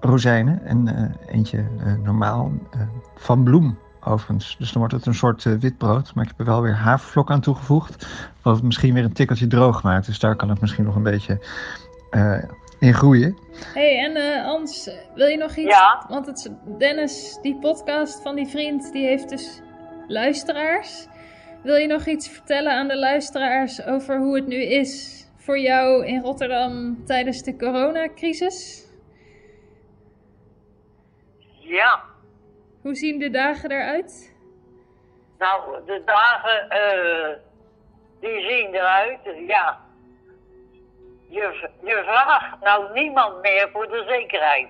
[0.00, 2.80] rozijnen en eh, eentje eh, normaal eh,
[3.16, 4.56] van bloem overigens.
[4.58, 6.14] Dus dan wordt het een soort eh, wit brood.
[6.14, 8.06] Maar ik heb er wel weer havervlok aan toegevoegd.
[8.42, 10.06] Wat het misschien weer een tikkeltje droog maakt.
[10.06, 11.46] Dus daar kan het misschien nog een beetje
[12.10, 12.38] eh,
[12.80, 13.38] in groeien.
[13.74, 15.74] hey, en eh Ans, wil je nog iets?
[15.74, 16.04] Ja?
[16.08, 19.60] Want het, is- Dennis, die podcast van die vriend, die heeft dus
[20.08, 21.06] luisteraars.
[21.62, 26.06] Wil je nog iets vertellen aan de luisteraars over hoe het nu is voor jou
[26.06, 28.86] in Rotterdam tijdens de coronacrisis?
[31.58, 32.02] Ja.
[32.82, 34.34] Hoe zien de dagen eruit?
[35.38, 37.36] Nou, de dagen, eh,
[38.20, 39.80] die zien eruit, ja.
[41.30, 44.68] Je, je vraagt nou niemand meer voor de zekerheid.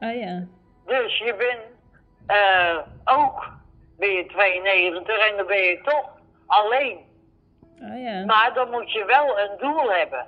[0.00, 0.44] Ah ja.
[0.86, 1.60] Dus je bent
[2.26, 3.48] eh, ook,
[3.98, 6.10] ben je 92 en dan ben je toch
[6.46, 6.98] alleen.
[7.82, 8.24] Ah ja.
[8.24, 10.26] Maar dan moet je wel een doel hebben.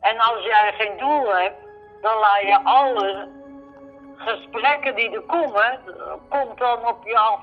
[0.00, 1.60] En als jij geen doel hebt,
[2.00, 3.28] dan laat je alle
[4.16, 5.80] gesprekken die er komen,
[6.28, 7.40] komt dan op je af.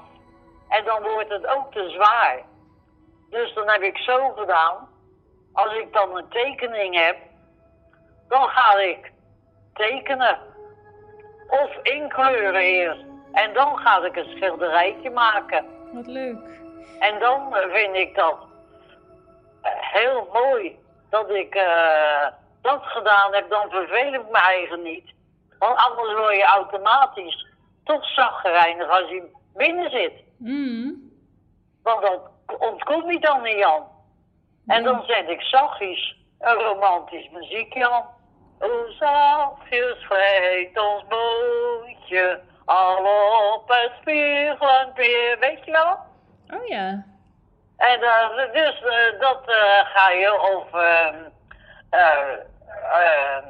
[0.70, 2.42] En dan wordt het ook te zwaar.
[3.30, 4.88] Dus dan heb ik zo gedaan.
[5.56, 7.18] Als ik dan een tekening heb,
[8.28, 9.12] dan ga ik
[9.74, 10.40] tekenen.
[11.48, 13.04] Of inkleuren eerst.
[13.32, 15.66] En dan ga ik een schilderijtje maken.
[15.94, 16.60] Wat leuk.
[17.00, 18.38] En dan vind ik dat
[19.62, 20.80] eh, heel mooi
[21.10, 22.28] dat ik eh,
[22.62, 23.50] dat gedaan heb.
[23.50, 25.14] Dan verveel ik me eigen niet.
[25.60, 27.48] Want anders word je automatisch
[27.84, 30.14] toch zaggerijnig als je binnen zit.
[30.38, 31.12] Mm.
[31.84, 32.22] Want dat
[32.60, 33.84] ontkomt niet aan de Jan.
[34.68, 38.06] En dan zet ik zachtjes een romantisch muziekje aan.
[38.60, 43.06] Hoe zachtjes vreet ons bootje al
[43.54, 45.98] op het spiegelend weer, weet je wel?
[46.60, 47.06] Oh ja.
[47.78, 51.34] En eh, dus eh, dat eh, ga je of ehm
[51.96, 52.38] eh,
[52.92, 53.44] ehm,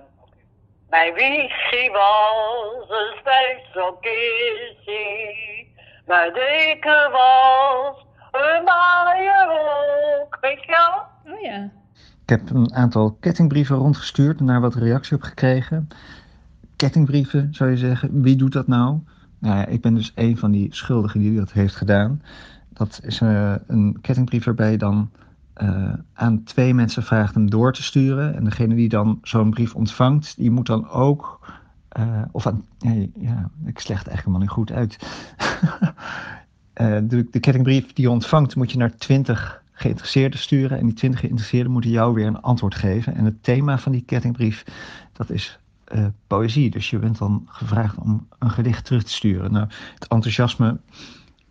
[0.90, 8.06] mijn wiegje was een spijzelkissie, mijn deken was
[8.36, 8.66] een
[10.42, 11.34] weet je wel?
[11.34, 11.64] Oh ja.
[12.24, 15.88] Ik heb een aantal kettingbrieven rondgestuurd en daar wat reactie op gekregen.
[16.76, 18.22] Kettingbrieven, zou je zeggen.
[18.22, 19.00] Wie doet dat nou?
[19.40, 22.22] Nou ja, ik ben dus een van die schuldigen die dat heeft gedaan.
[22.74, 25.12] Dat is eh, een kettingbrief waarbij je dan
[25.54, 28.36] eh, aan twee mensen vraagt hem door te sturen.
[28.36, 31.40] En degene die dan zo'n brief ontvangt, die moet dan ook...
[31.90, 34.98] eh, of aan, ja, ja, ik slecht eigenlijk helemaal niet goed uit.
[36.76, 40.78] Eh, de, de kettingbrief die je ontvangt, moet je naar 20 geïnteresseerden sturen.
[40.78, 43.16] En die 20 geïnteresseerden moeten jou weer een antwoord geven.
[43.16, 44.64] En het thema van die kettingbrief,
[45.14, 46.70] dat is eh, poëzie.
[46.70, 49.52] Dus je bent dan gevraagd om een gedicht terug te sturen.
[49.52, 50.78] Nou, het enthousiasme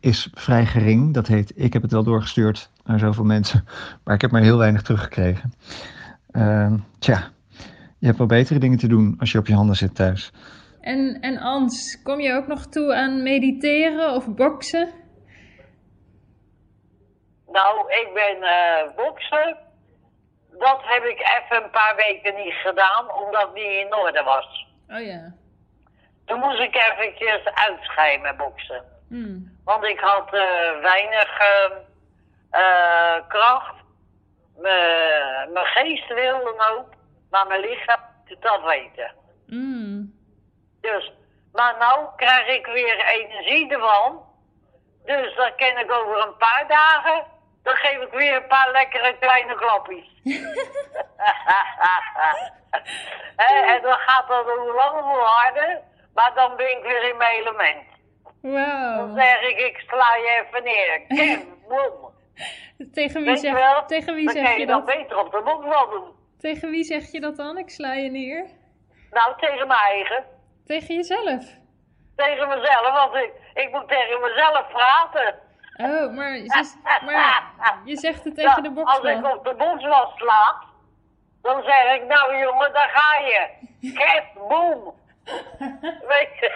[0.00, 1.14] is vrij gering.
[1.14, 3.64] Dat heet, ik heb het wel doorgestuurd naar zoveel mensen.
[4.04, 5.52] Maar ik heb maar heel weinig teruggekregen.
[6.30, 7.30] Eh, tja,
[7.98, 10.32] je hebt wel betere dingen te doen als je op je handen zit thuis.
[10.80, 14.88] En, en Ans, kom je ook nog toe aan mediteren of boksen?
[17.54, 19.56] Nou, ik ben eh bokser.
[20.50, 24.66] Dat heb ik even een paar weken niet gedaan, omdat het niet in orde was.
[24.88, 25.32] Oh ja.
[26.24, 28.84] Toen moest ik eventjes uitschijnen boksen.
[29.08, 29.58] Hmm.
[29.64, 31.38] Want ik had eh, weinig
[32.50, 33.74] eh, kracht.
[34.56, 36.88] Mijn geest wilde ook,
[37.30, 39.12] maar mijn lichaam moet dat weten.
[39.46, 40.14] Hmm.
[40.80, 41.12] Dus,
[41.52, 44.22] maar nou krijg ik weer energie ervan.
[45.04, 47.24] Dus dan kan ik over een paar dagen,
[47.64, 50.08] dan geef ik weer een paar lekkere kleine klappies.
[53.36, 55.80] En dan gaat dat hoe langer hoe harder,
[56.14, 57.82] maar dan ben ik weer in mijn element.
[58.42, 58.96] Wauw.
[58.96, 61.02] Dan zeg ik, ik sla je even neer.
[61.08, 62.12] Ken, boem.
[62.92, 63.86] Tegen wie, je zeg, wel?
[63.86, 64.96] tegen wie dan zeg je je dat dat?
[64.96, 66.12] beter op de mond wel doen.
[66.38, 67.58] Tegen wie zeg je dat dan?
[67.58, 68.46] Ik sla je neer.
[69.10, 70.24] Nou, tegen mijn eigen.
[70.66, 71.44] Tegen jezelf.
[72.16, 75.34] Tegen mezelf, want ik, ik moet tegen mezelf praten.
[75.76, 76.72] Oh, maar je,
[77.04, 80.62] maar je zegt het tegen de Nou, Als ik op de boksbal sla,
[81.42, 83.48] dan zeg ik, nou jongen, daar ga je.
[83.80, 84.92] Get, boem.
[86.12, 86.52] Weet je.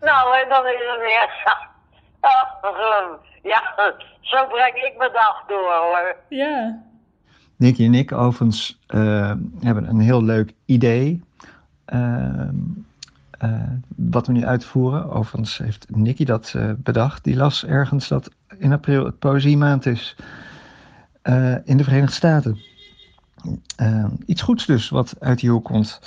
[0.00, 1.30] nou, en dan is het weer.
[3.42, 3.74] Ja,
[4.20, 6.16] zo breng ik mijn dag door hoor.
[6.28, 6.82] Ja.
[7.56, 11.22] Nicky en ik overigens eh, hebben een heel leuk idee.
[11.84, 12.54] ehm,
[13.30, 13.72] eh,
[14.10, 15.10] wat we nu uitvoeren.
[15.10, 17.24] Overigens heeft Nicky dat eh, bedacht.
[17.24, 20.16] Die las ergens dat in april het Poëziemaand is
[21.28, 22.58] eh, in de Verenigde Staten.
[23.76, 26.00] Eh, iets goeds dus wat uit die hoek komt.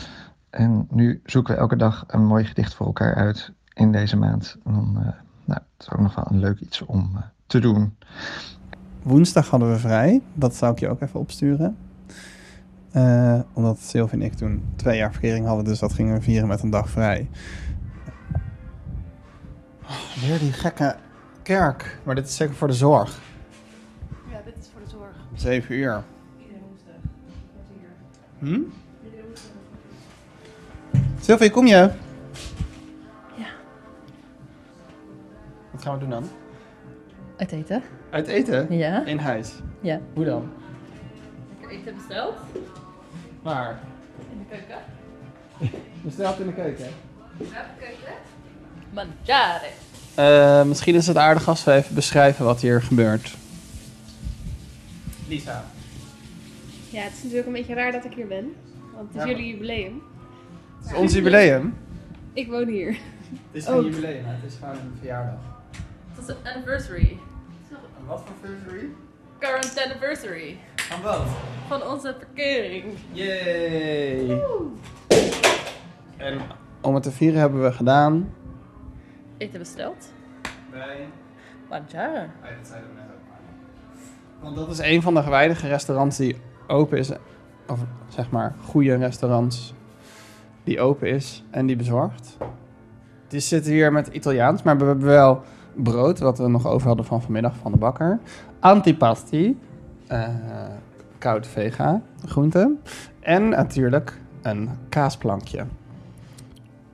[0.49, 4.57] En nu zoeken we elke dag een mooi gedicht voor elkaar uit in deze maand.
[4.63, 5.03] En dan, eh,
[5.45, 7.97] nou, het is ook nog wel een leuk iets om te doen.
[9.01, 10.21] Woensdag hadden we vrij.
[10.33, 11.77] Dat zou ik je ook even opsturen.
[13.53, 16.61] Omdat Sylvie en ik toen twee jaar verkering hadden, dus dat gingen we vieren met
[16.63, 17.29] een dag vrij.
[19.91, 20.95] Oh, weer die gekke
[21.43, 21.99] kerk.
[22.03, 23.19] Maar dit is zeker voor de zorg.
[24.29, 25.15] Ja, dit is voor de zorg.
[25.35, 26.03] Zeven uur.
[28.39, 28.59] Hm?
[31.19, 31.91] Sylvie, kom je?
[33.35, 33.47] Ja.
[35.71, 36.29] Wat gaan we doen dan?
[37.37, 37.83] Uit eten?
[38.09, 38.77] Uit eten?
[38.77, 39.05] Ja.
[39.05, 39.53] In huis?
[39.81, 39.99] Ja.
[40.13, 40.51] Hoe dan?
[41.59, 42.35] Heb je eten besteld?
[43.41, 43.79] Waar?
[44.31, 44.77] In de keuken?
[46.05, 46.87] Besteld in de keuken.
[47.37, 48.13] Welke keuken?
[48.93, 49.67] Mangiare.
[50.15, 53.35] Eh, misschien is het aardig als we even beschrijven wat hier gebeurt.
[55.27, 55.63] Lisa.
[56.89, 58.53] Ja, het is natuurlijk een beetje raar dat ik hier ben.
[58.95, 60.01] Want het is Ja, jullie jubileum.
[60.81, 61.73] Het is ons jubileum.
[62.33, 62.89] Ik woon hier.
[63.51, 63.81] Het is Ook.
[63.81, 65.39] geen jubileum, het is gewoon een verjaardag.
[66.15, 67.17] Het is een anniversary.
[67.69, 68.89] En wat voor anniversary?
[69.39, 70.57] Current anniversary.
[70.75, 71.21] Van wat?
[71.67, 72.83] Van onze verkering.
[73.11, 74.41] Yay!
[76.17, 76.39] En
[76.81, 78.33] om het te vieren hebben we gedaan.
[79.41, 80.13] Eten besteld.
[80.71, 81.07] Bij.
[81.69, 83.39] Dat zeiden we net ook maar.
[84.39, 86.37] Want dat is een van de weinige restaurants die
[86.67, 87.11] open is.
[87.67, 89.73] Of zeg maar, goede restaurants.
[90.63, 92.37] Die open is en die bezorgt.
[93.27, 95.41] Die zitten hier met Italiaans, maar we hebben wel
[95.73, 98.19] brood, wat we nog over hadden van vanmiddag van de bakker.
[98.59, 99.59] Antipasti,
[100.07, 100.29] eh
[101.17, 102.75] koud vega, groente.
[103.19, 105.65] En natuurlijk een kaasplankje.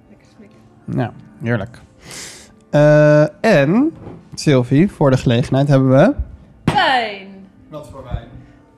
[0.09, 0.59] Lekker smikken.
[0.85, 1.85] Ja, heerlijk.
[2.69, 3.95] Eh, en,
[4.33, 6.13] Sylvie, voor de gelegenheid hebben we...
[6.63, 7.27] Wijn.
[7.69, 8.27] Wat voor wijn?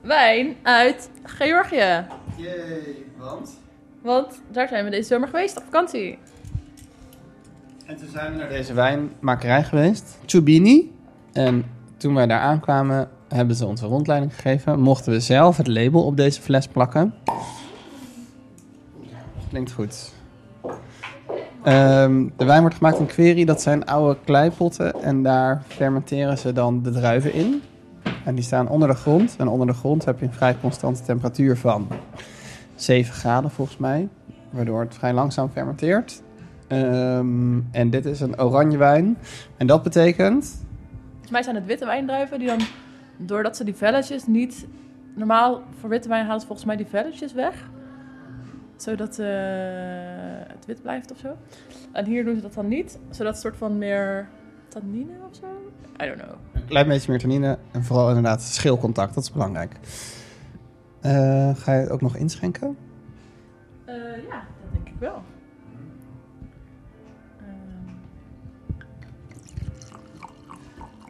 [0.00, 2.06] Wijn uit Georgië.
[2.36, 3.50] Jee, want?
[4.02, 6.18] Want daar zijn we deze zomer geweest op vakantie.
[7.86, 10.92] En toen zijn we naar deze wijnmakerij geweest, Chubini.
[11.32, 11.64] En
[11.96, 14.80] toen wij daar aankwamen, hebben ze ons een rondleiding gegeven.
[14.80, 17.14] Mochten we zelf het label op deze fles plakken.
[19.48, 20.12] Klinkt goed.
[21.62, 23.44] Ehm, de wijn wordt gemaakt in query.
[23.44, 25.02] Dat zijn oude kleipotten.
[25.02, 27.62] En daar fermenteren ze dan de druiven in.
[28.24, 29.36] En die staan onder de grond.
[29.38, 31.88] En onder de grond heb je een vrij constante temperatuur van
[32.74, 34.08] 7 graden volgens mij.
[34.50, 36.22] Waardoor het vrij langzaam fermenteert.
[36.68, 39.18] Ehm, en dit is een oranje wijn.
[39.56, 40.44] En dat betekent...
[41.10, 42.60] Volgens mij zijn het witte wijndruiven die dan,
[43.16, 44.66] doordat ze die velletjes niet...
[45.14, 47.54] Normaal voor witte wijn ze volgens mij die velletjes weg.
[48.82, 49.26] Zodat eh,
[50.46, 51.36] het wit blijft of zo.
[51.92, 52.98] En hier doen ze dat dan niet.
[53.10, 54.28] Zodat het soort van meer
[54.68, 55.46] tannine of zo.
[56.04, 56.34] I don't know.
[56.52, 57.58] Een klein beetje meer tannine.
[57.70, 59.14] En vooral inderdaad schilcontact.
[59.14, 59.72] Dat is belangrijk.
[61.00, 61.10] Eh,
[61.56, 62.76] ga je het ook nog inschenken?
[63.84, 63.94] Eh,
[64.28, 65.22] ja, dat denk ik wel.
[67.38, 67.94] Ehm,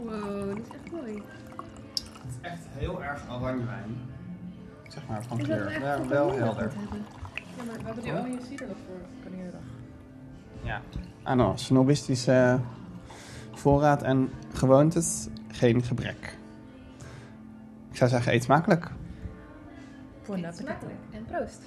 [0.04, 1.14] Wow, dit is echt mooi.
[1.14, 3.96] Het is echt heel erg oranje wijn.
[4.88, 5.80] Zeg maar van dat kleur.
[5.80, 6.72] Ja, wel helder.
[7.60, 9.60] Ja, maar we hebben die oranje cider voor Koninginnedag.
[10.62, 10.80] Ja.
[11.22, 12.60] Ah, nou, snobistische
[13.52, 16.38] voorraad en gewoontes, geen gebrek.
[17.90, 18.90] Ik zou zeggen, eet smakelijk.
[20.26, 20.86] Buon appetito.
[21.12, 21.62] En proost.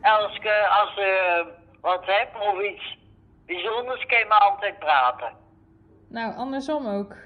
[0.00, 1.44] Elske, als je
[1.80, 2.98] wat hebt of iets
[3.46, 5.32] bijzonders, kan je me altijd praten.
[6.08, 7.16] Nou, andersom ook.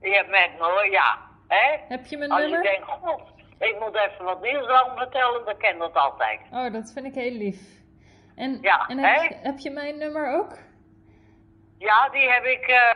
[0.00, 1.18] Je hebt met me hoor, ja.
[1.88, 2.62] Heb je mijn Als nummer?
[2.62, 3.31] je denkt, god,
[3.62, 6.40] ik moet even wat nieuws aan vertellen, dan ken dat altijd.
[6.52, 7.60] Oh, dat vind ik heel lief.
[8.36, 10.58] En, Ja, en heb, je, heb je mijn nummer ook?
[11.78, 12.90] Ja, die heb ik, eh,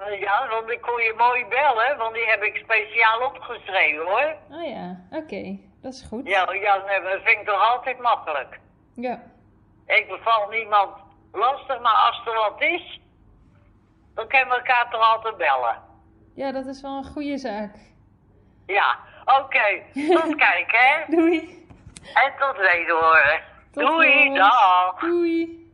[0.00, 4.36] eh, ja, want ik kon je mooi bellen, want die heb ik speciaal opgeschreven hoor.
[4.50, 5.58] Oh ja, oké.
[5.82, 6.26] Dat is goed.
[6.26, 8.60] Ja, ja, nee, dat vind ik toch altijd makkelijk.
[8.94, 9.22] Ja.
[9.86, 10.90] Ik beval niemand
[11.32, 13.00] lastig, maar als er wat is,
[14.14, 15.82] dan kunnen we elkaar toch altijd bellen.
[16.34, 17.74] Ja, dat is wel een goede zaak.
[18.66, 19.82] Ja, oké.
[20.14, 21.16] Tot kijk, hè.
[21.16, 21.64] Doei.
[22.02, 23.40] En tot wederhoren.
[23.70, 25.00] Tot Doei, dag.
[25.00, 25.64] Doei.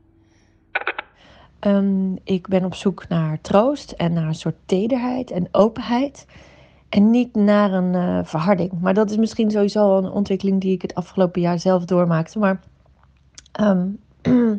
[1.61, 6.27] Ehm, ik ben op zoek naar troost en naar een soort tederheid en openheid.
[6.89, 8.81] En niet naar een eh, verharding.
[8.81, 12.39] Maar dat is misschien sowieso al een ontwikkeling die ik het afgelopen jaar zelf doormaakte.
[12.39, 12.61] Maar
[13.53, 13.89] ehm,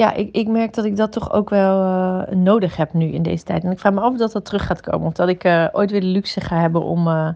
[0.00, 3.22] ja, ik, ik merk dat ik dat toch ook wel eh, nodig heb nu in
[3.22, 3.64] deze tijd.
[3.64, 5.06] En ik vraag me af of dat dat terug gaat komen.
[5.06, 7.28] Of dat ik eh, ooit weer de luxe ga hebben om, eh,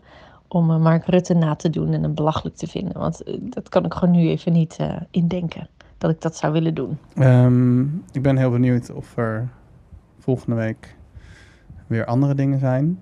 [0.49, 2.99] om Mark Rutte na te doen en hem belachelijk te vinden.
[2.99, 5.69] Want dat kan ik gewoon nu even niet eh, indenken.
[5.99, 6.99] dat ik dat zou willen doen.
[7.15, 7.81] Ehm,
[8.13, 9.49] ik ben heel benieuwd of er
[10.19, 10.97] volgende week
[11.87, 12.99] weer andere dingen zijn.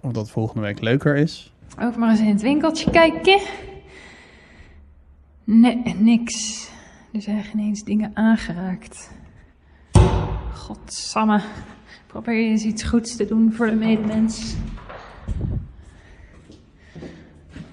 [0.00, 1.54] Of dat volgende week leuker is.
[1.80, 3.40] Ook maar eens in het winkeltje kijken.
[5.44, 6.70] Nee, niks.
[7.12, 9.10] Er zijn geen eens dingen aangeraakt.
[10.54, 11.40] Godsamme.
[12.06, 14.54] Probeer je eens iets goeds te doen voor de medemens.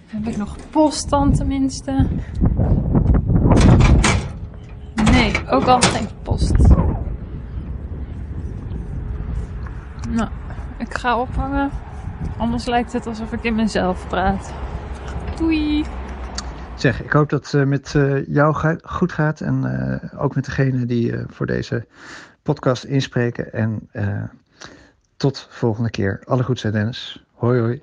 [0.05, 2.07] Heb ik nog post dan tenminste?
[5.11, 6.57] Nee, ook al geen post.
[10.09, 10.29] Nou,
[10.77, 11.69] ik ga ophangen.
[12.37, 14.53] Anders lijkt het alsof ik in mezelf praat.
[15.37, 15.85] Doei!
[16.79, 20.85] Zeg, ik hoop dat het met eh, jou goed gaat en eh, ook met degene
[20.85, 21.87] die eh, voor deze
[22.43, 23.53] podcast inspreken.
[23.53, 24.23] En eh,
[25.17, 26.21] tot volgende keer.
[26.25, 27.25] Alle goed zijn Dennis.
[27.33, 27.81] Hoi hoi.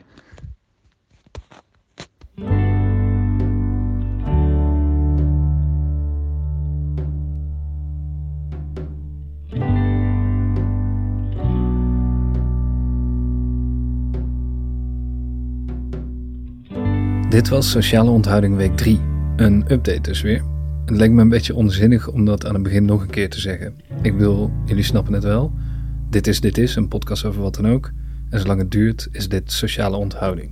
[17.37, 19.01] Dit was Sociale Onthouding Week 3.
[19.37, 20.43] Een update dus weer.
[20.84, 23.41] Het leek me een beetje onzinnig om dat aan het begin nog een keer te
[23.41, 23.74] zeggen.
[24.03, 25.53] Ik bedoel, jullie snappen het wel.
[26.11, 27.91] Dit is Dit Is, een podcast over wat dan ook.
[28.30, 30.51] En zolang het duurt, is dit Sociale Onthouding.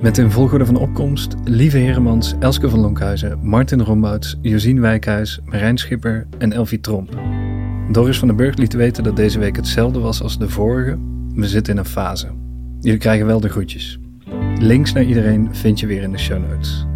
[0.00, 5.78] Met in volgorde van opkomst Lieve Heremans, Elske van Lonkhuizen, Martin Rombouts, Josien Wijkhuis, Marijn
[5.78, 7.18] Schipper en Elfie Tromp.
[7.92, 10.98] Doris van den Burg liet weten dat deze week hetzelfde was als de vorige.
[11.34, 12.28] We zitten in een fase.
[12.80, 13.98] Jullie krijgen wel de groetjes.
[14.58, 16.86] Links naar iedereen vind je weer in de show notes.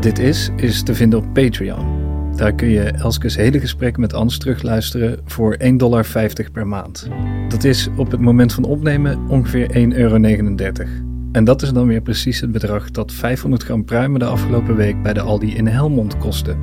[0.00, 2.00] Dit is is te vinden op Patreon.
[2.36, 6.06] Daar kun je Elskes hele gesprek met Ans terugluisteren voor 1,50 dollar
[6.52, 7.08] per maand.
[7.48, 11.11] Dat is op het moment van opnemen ongeveer 1,39 euro.
[11.32, 15.02] En dat is dan weer precies het bedrag dat 500 gram pruimen de afgelopen week
[15.02, 16.56] bij de Aldi in Helmond kostte.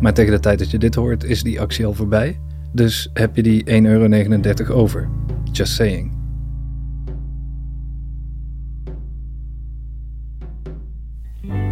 [0.00, 2.40] Maar tegen de tijd dat je dit hoort is die actie al voorbij,
[2.72, 5.08] dus heb je die 1,39 euro over.
[5.52, 6.12] Just saying.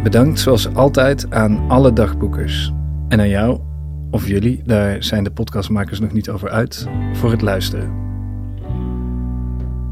[0.03, 2.71] Bedankt zoals altijd aan alle dagboekers.
[3.07, 3.59] En aan jou,
[4.09, 7.91] of jullie, daar zijn de podcastmakers nog niet over uit, voor het luisteren.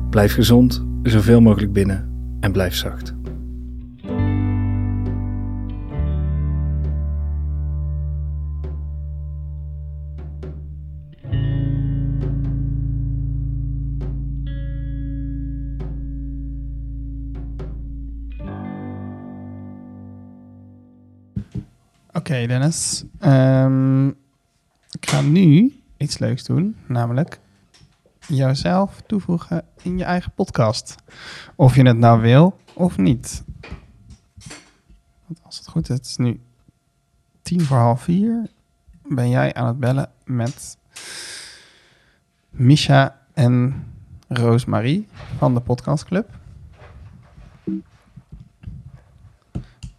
[0.09, 2.08] Blijf gezond, zoveel mogelijk binnen
[2.39, 3.13] en blijf zacht.
[22.13, 23.03] Oké, Dennis.
[23.19, 24.07] Ehm,
[24.89, 27.39] ik ga nu iets leuks doen, namelijk
[28.35, 30.95] jouzelf toevoegen in je eigen podcast.
[31.55, 33.43] Of je het nou wil of niet.
[35.25, 36.41] Want als het goed is, het is nu
[37.41, 38.49] tien voor half vier.
[39.07, 40.77] Ben jij aan het bellen met
[42.49, 43.83] Misha en
[44.27, 45.07] Roosmarie
[45.37, 46.29] van de Podcastclub.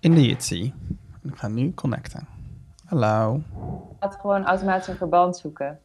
[0.01, 0.75] In de Jitsi.
[1.23, 2.27] Ik ga nu connecten.
[2.85, 3.43] Hallo.
[4.01, 5.79] gaat gewoon automatisch een verband zoeken.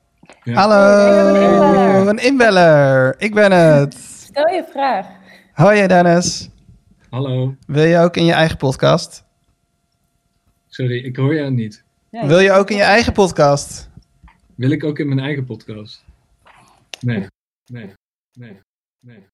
[0.54, 2.08] Hallo, een inbeller.
[2.08, 3.16] een inbeller.
[3.18, 3.94] Ik ben het.
[3.94, 5.08] Stel je vraag.
[5.54, 6.50] Hoi Dennis.
[7.10, 7.56] Hallo.
[7.68, 9.24] Wil je ook in je eigen podcast?
[10.68, 11.84] Sorry, ik hoor jou niet.
[12.10, 13.90] Wil je ook in je eigen podcast?
[14.56, 16.04] Wil ik ook in mijn eigen podcast?
[17.00, 17.28] Nee,
[17.66, 17.92] nee,
[18.34, 18.60] nee, nee,
[19.00, 19.28] nee.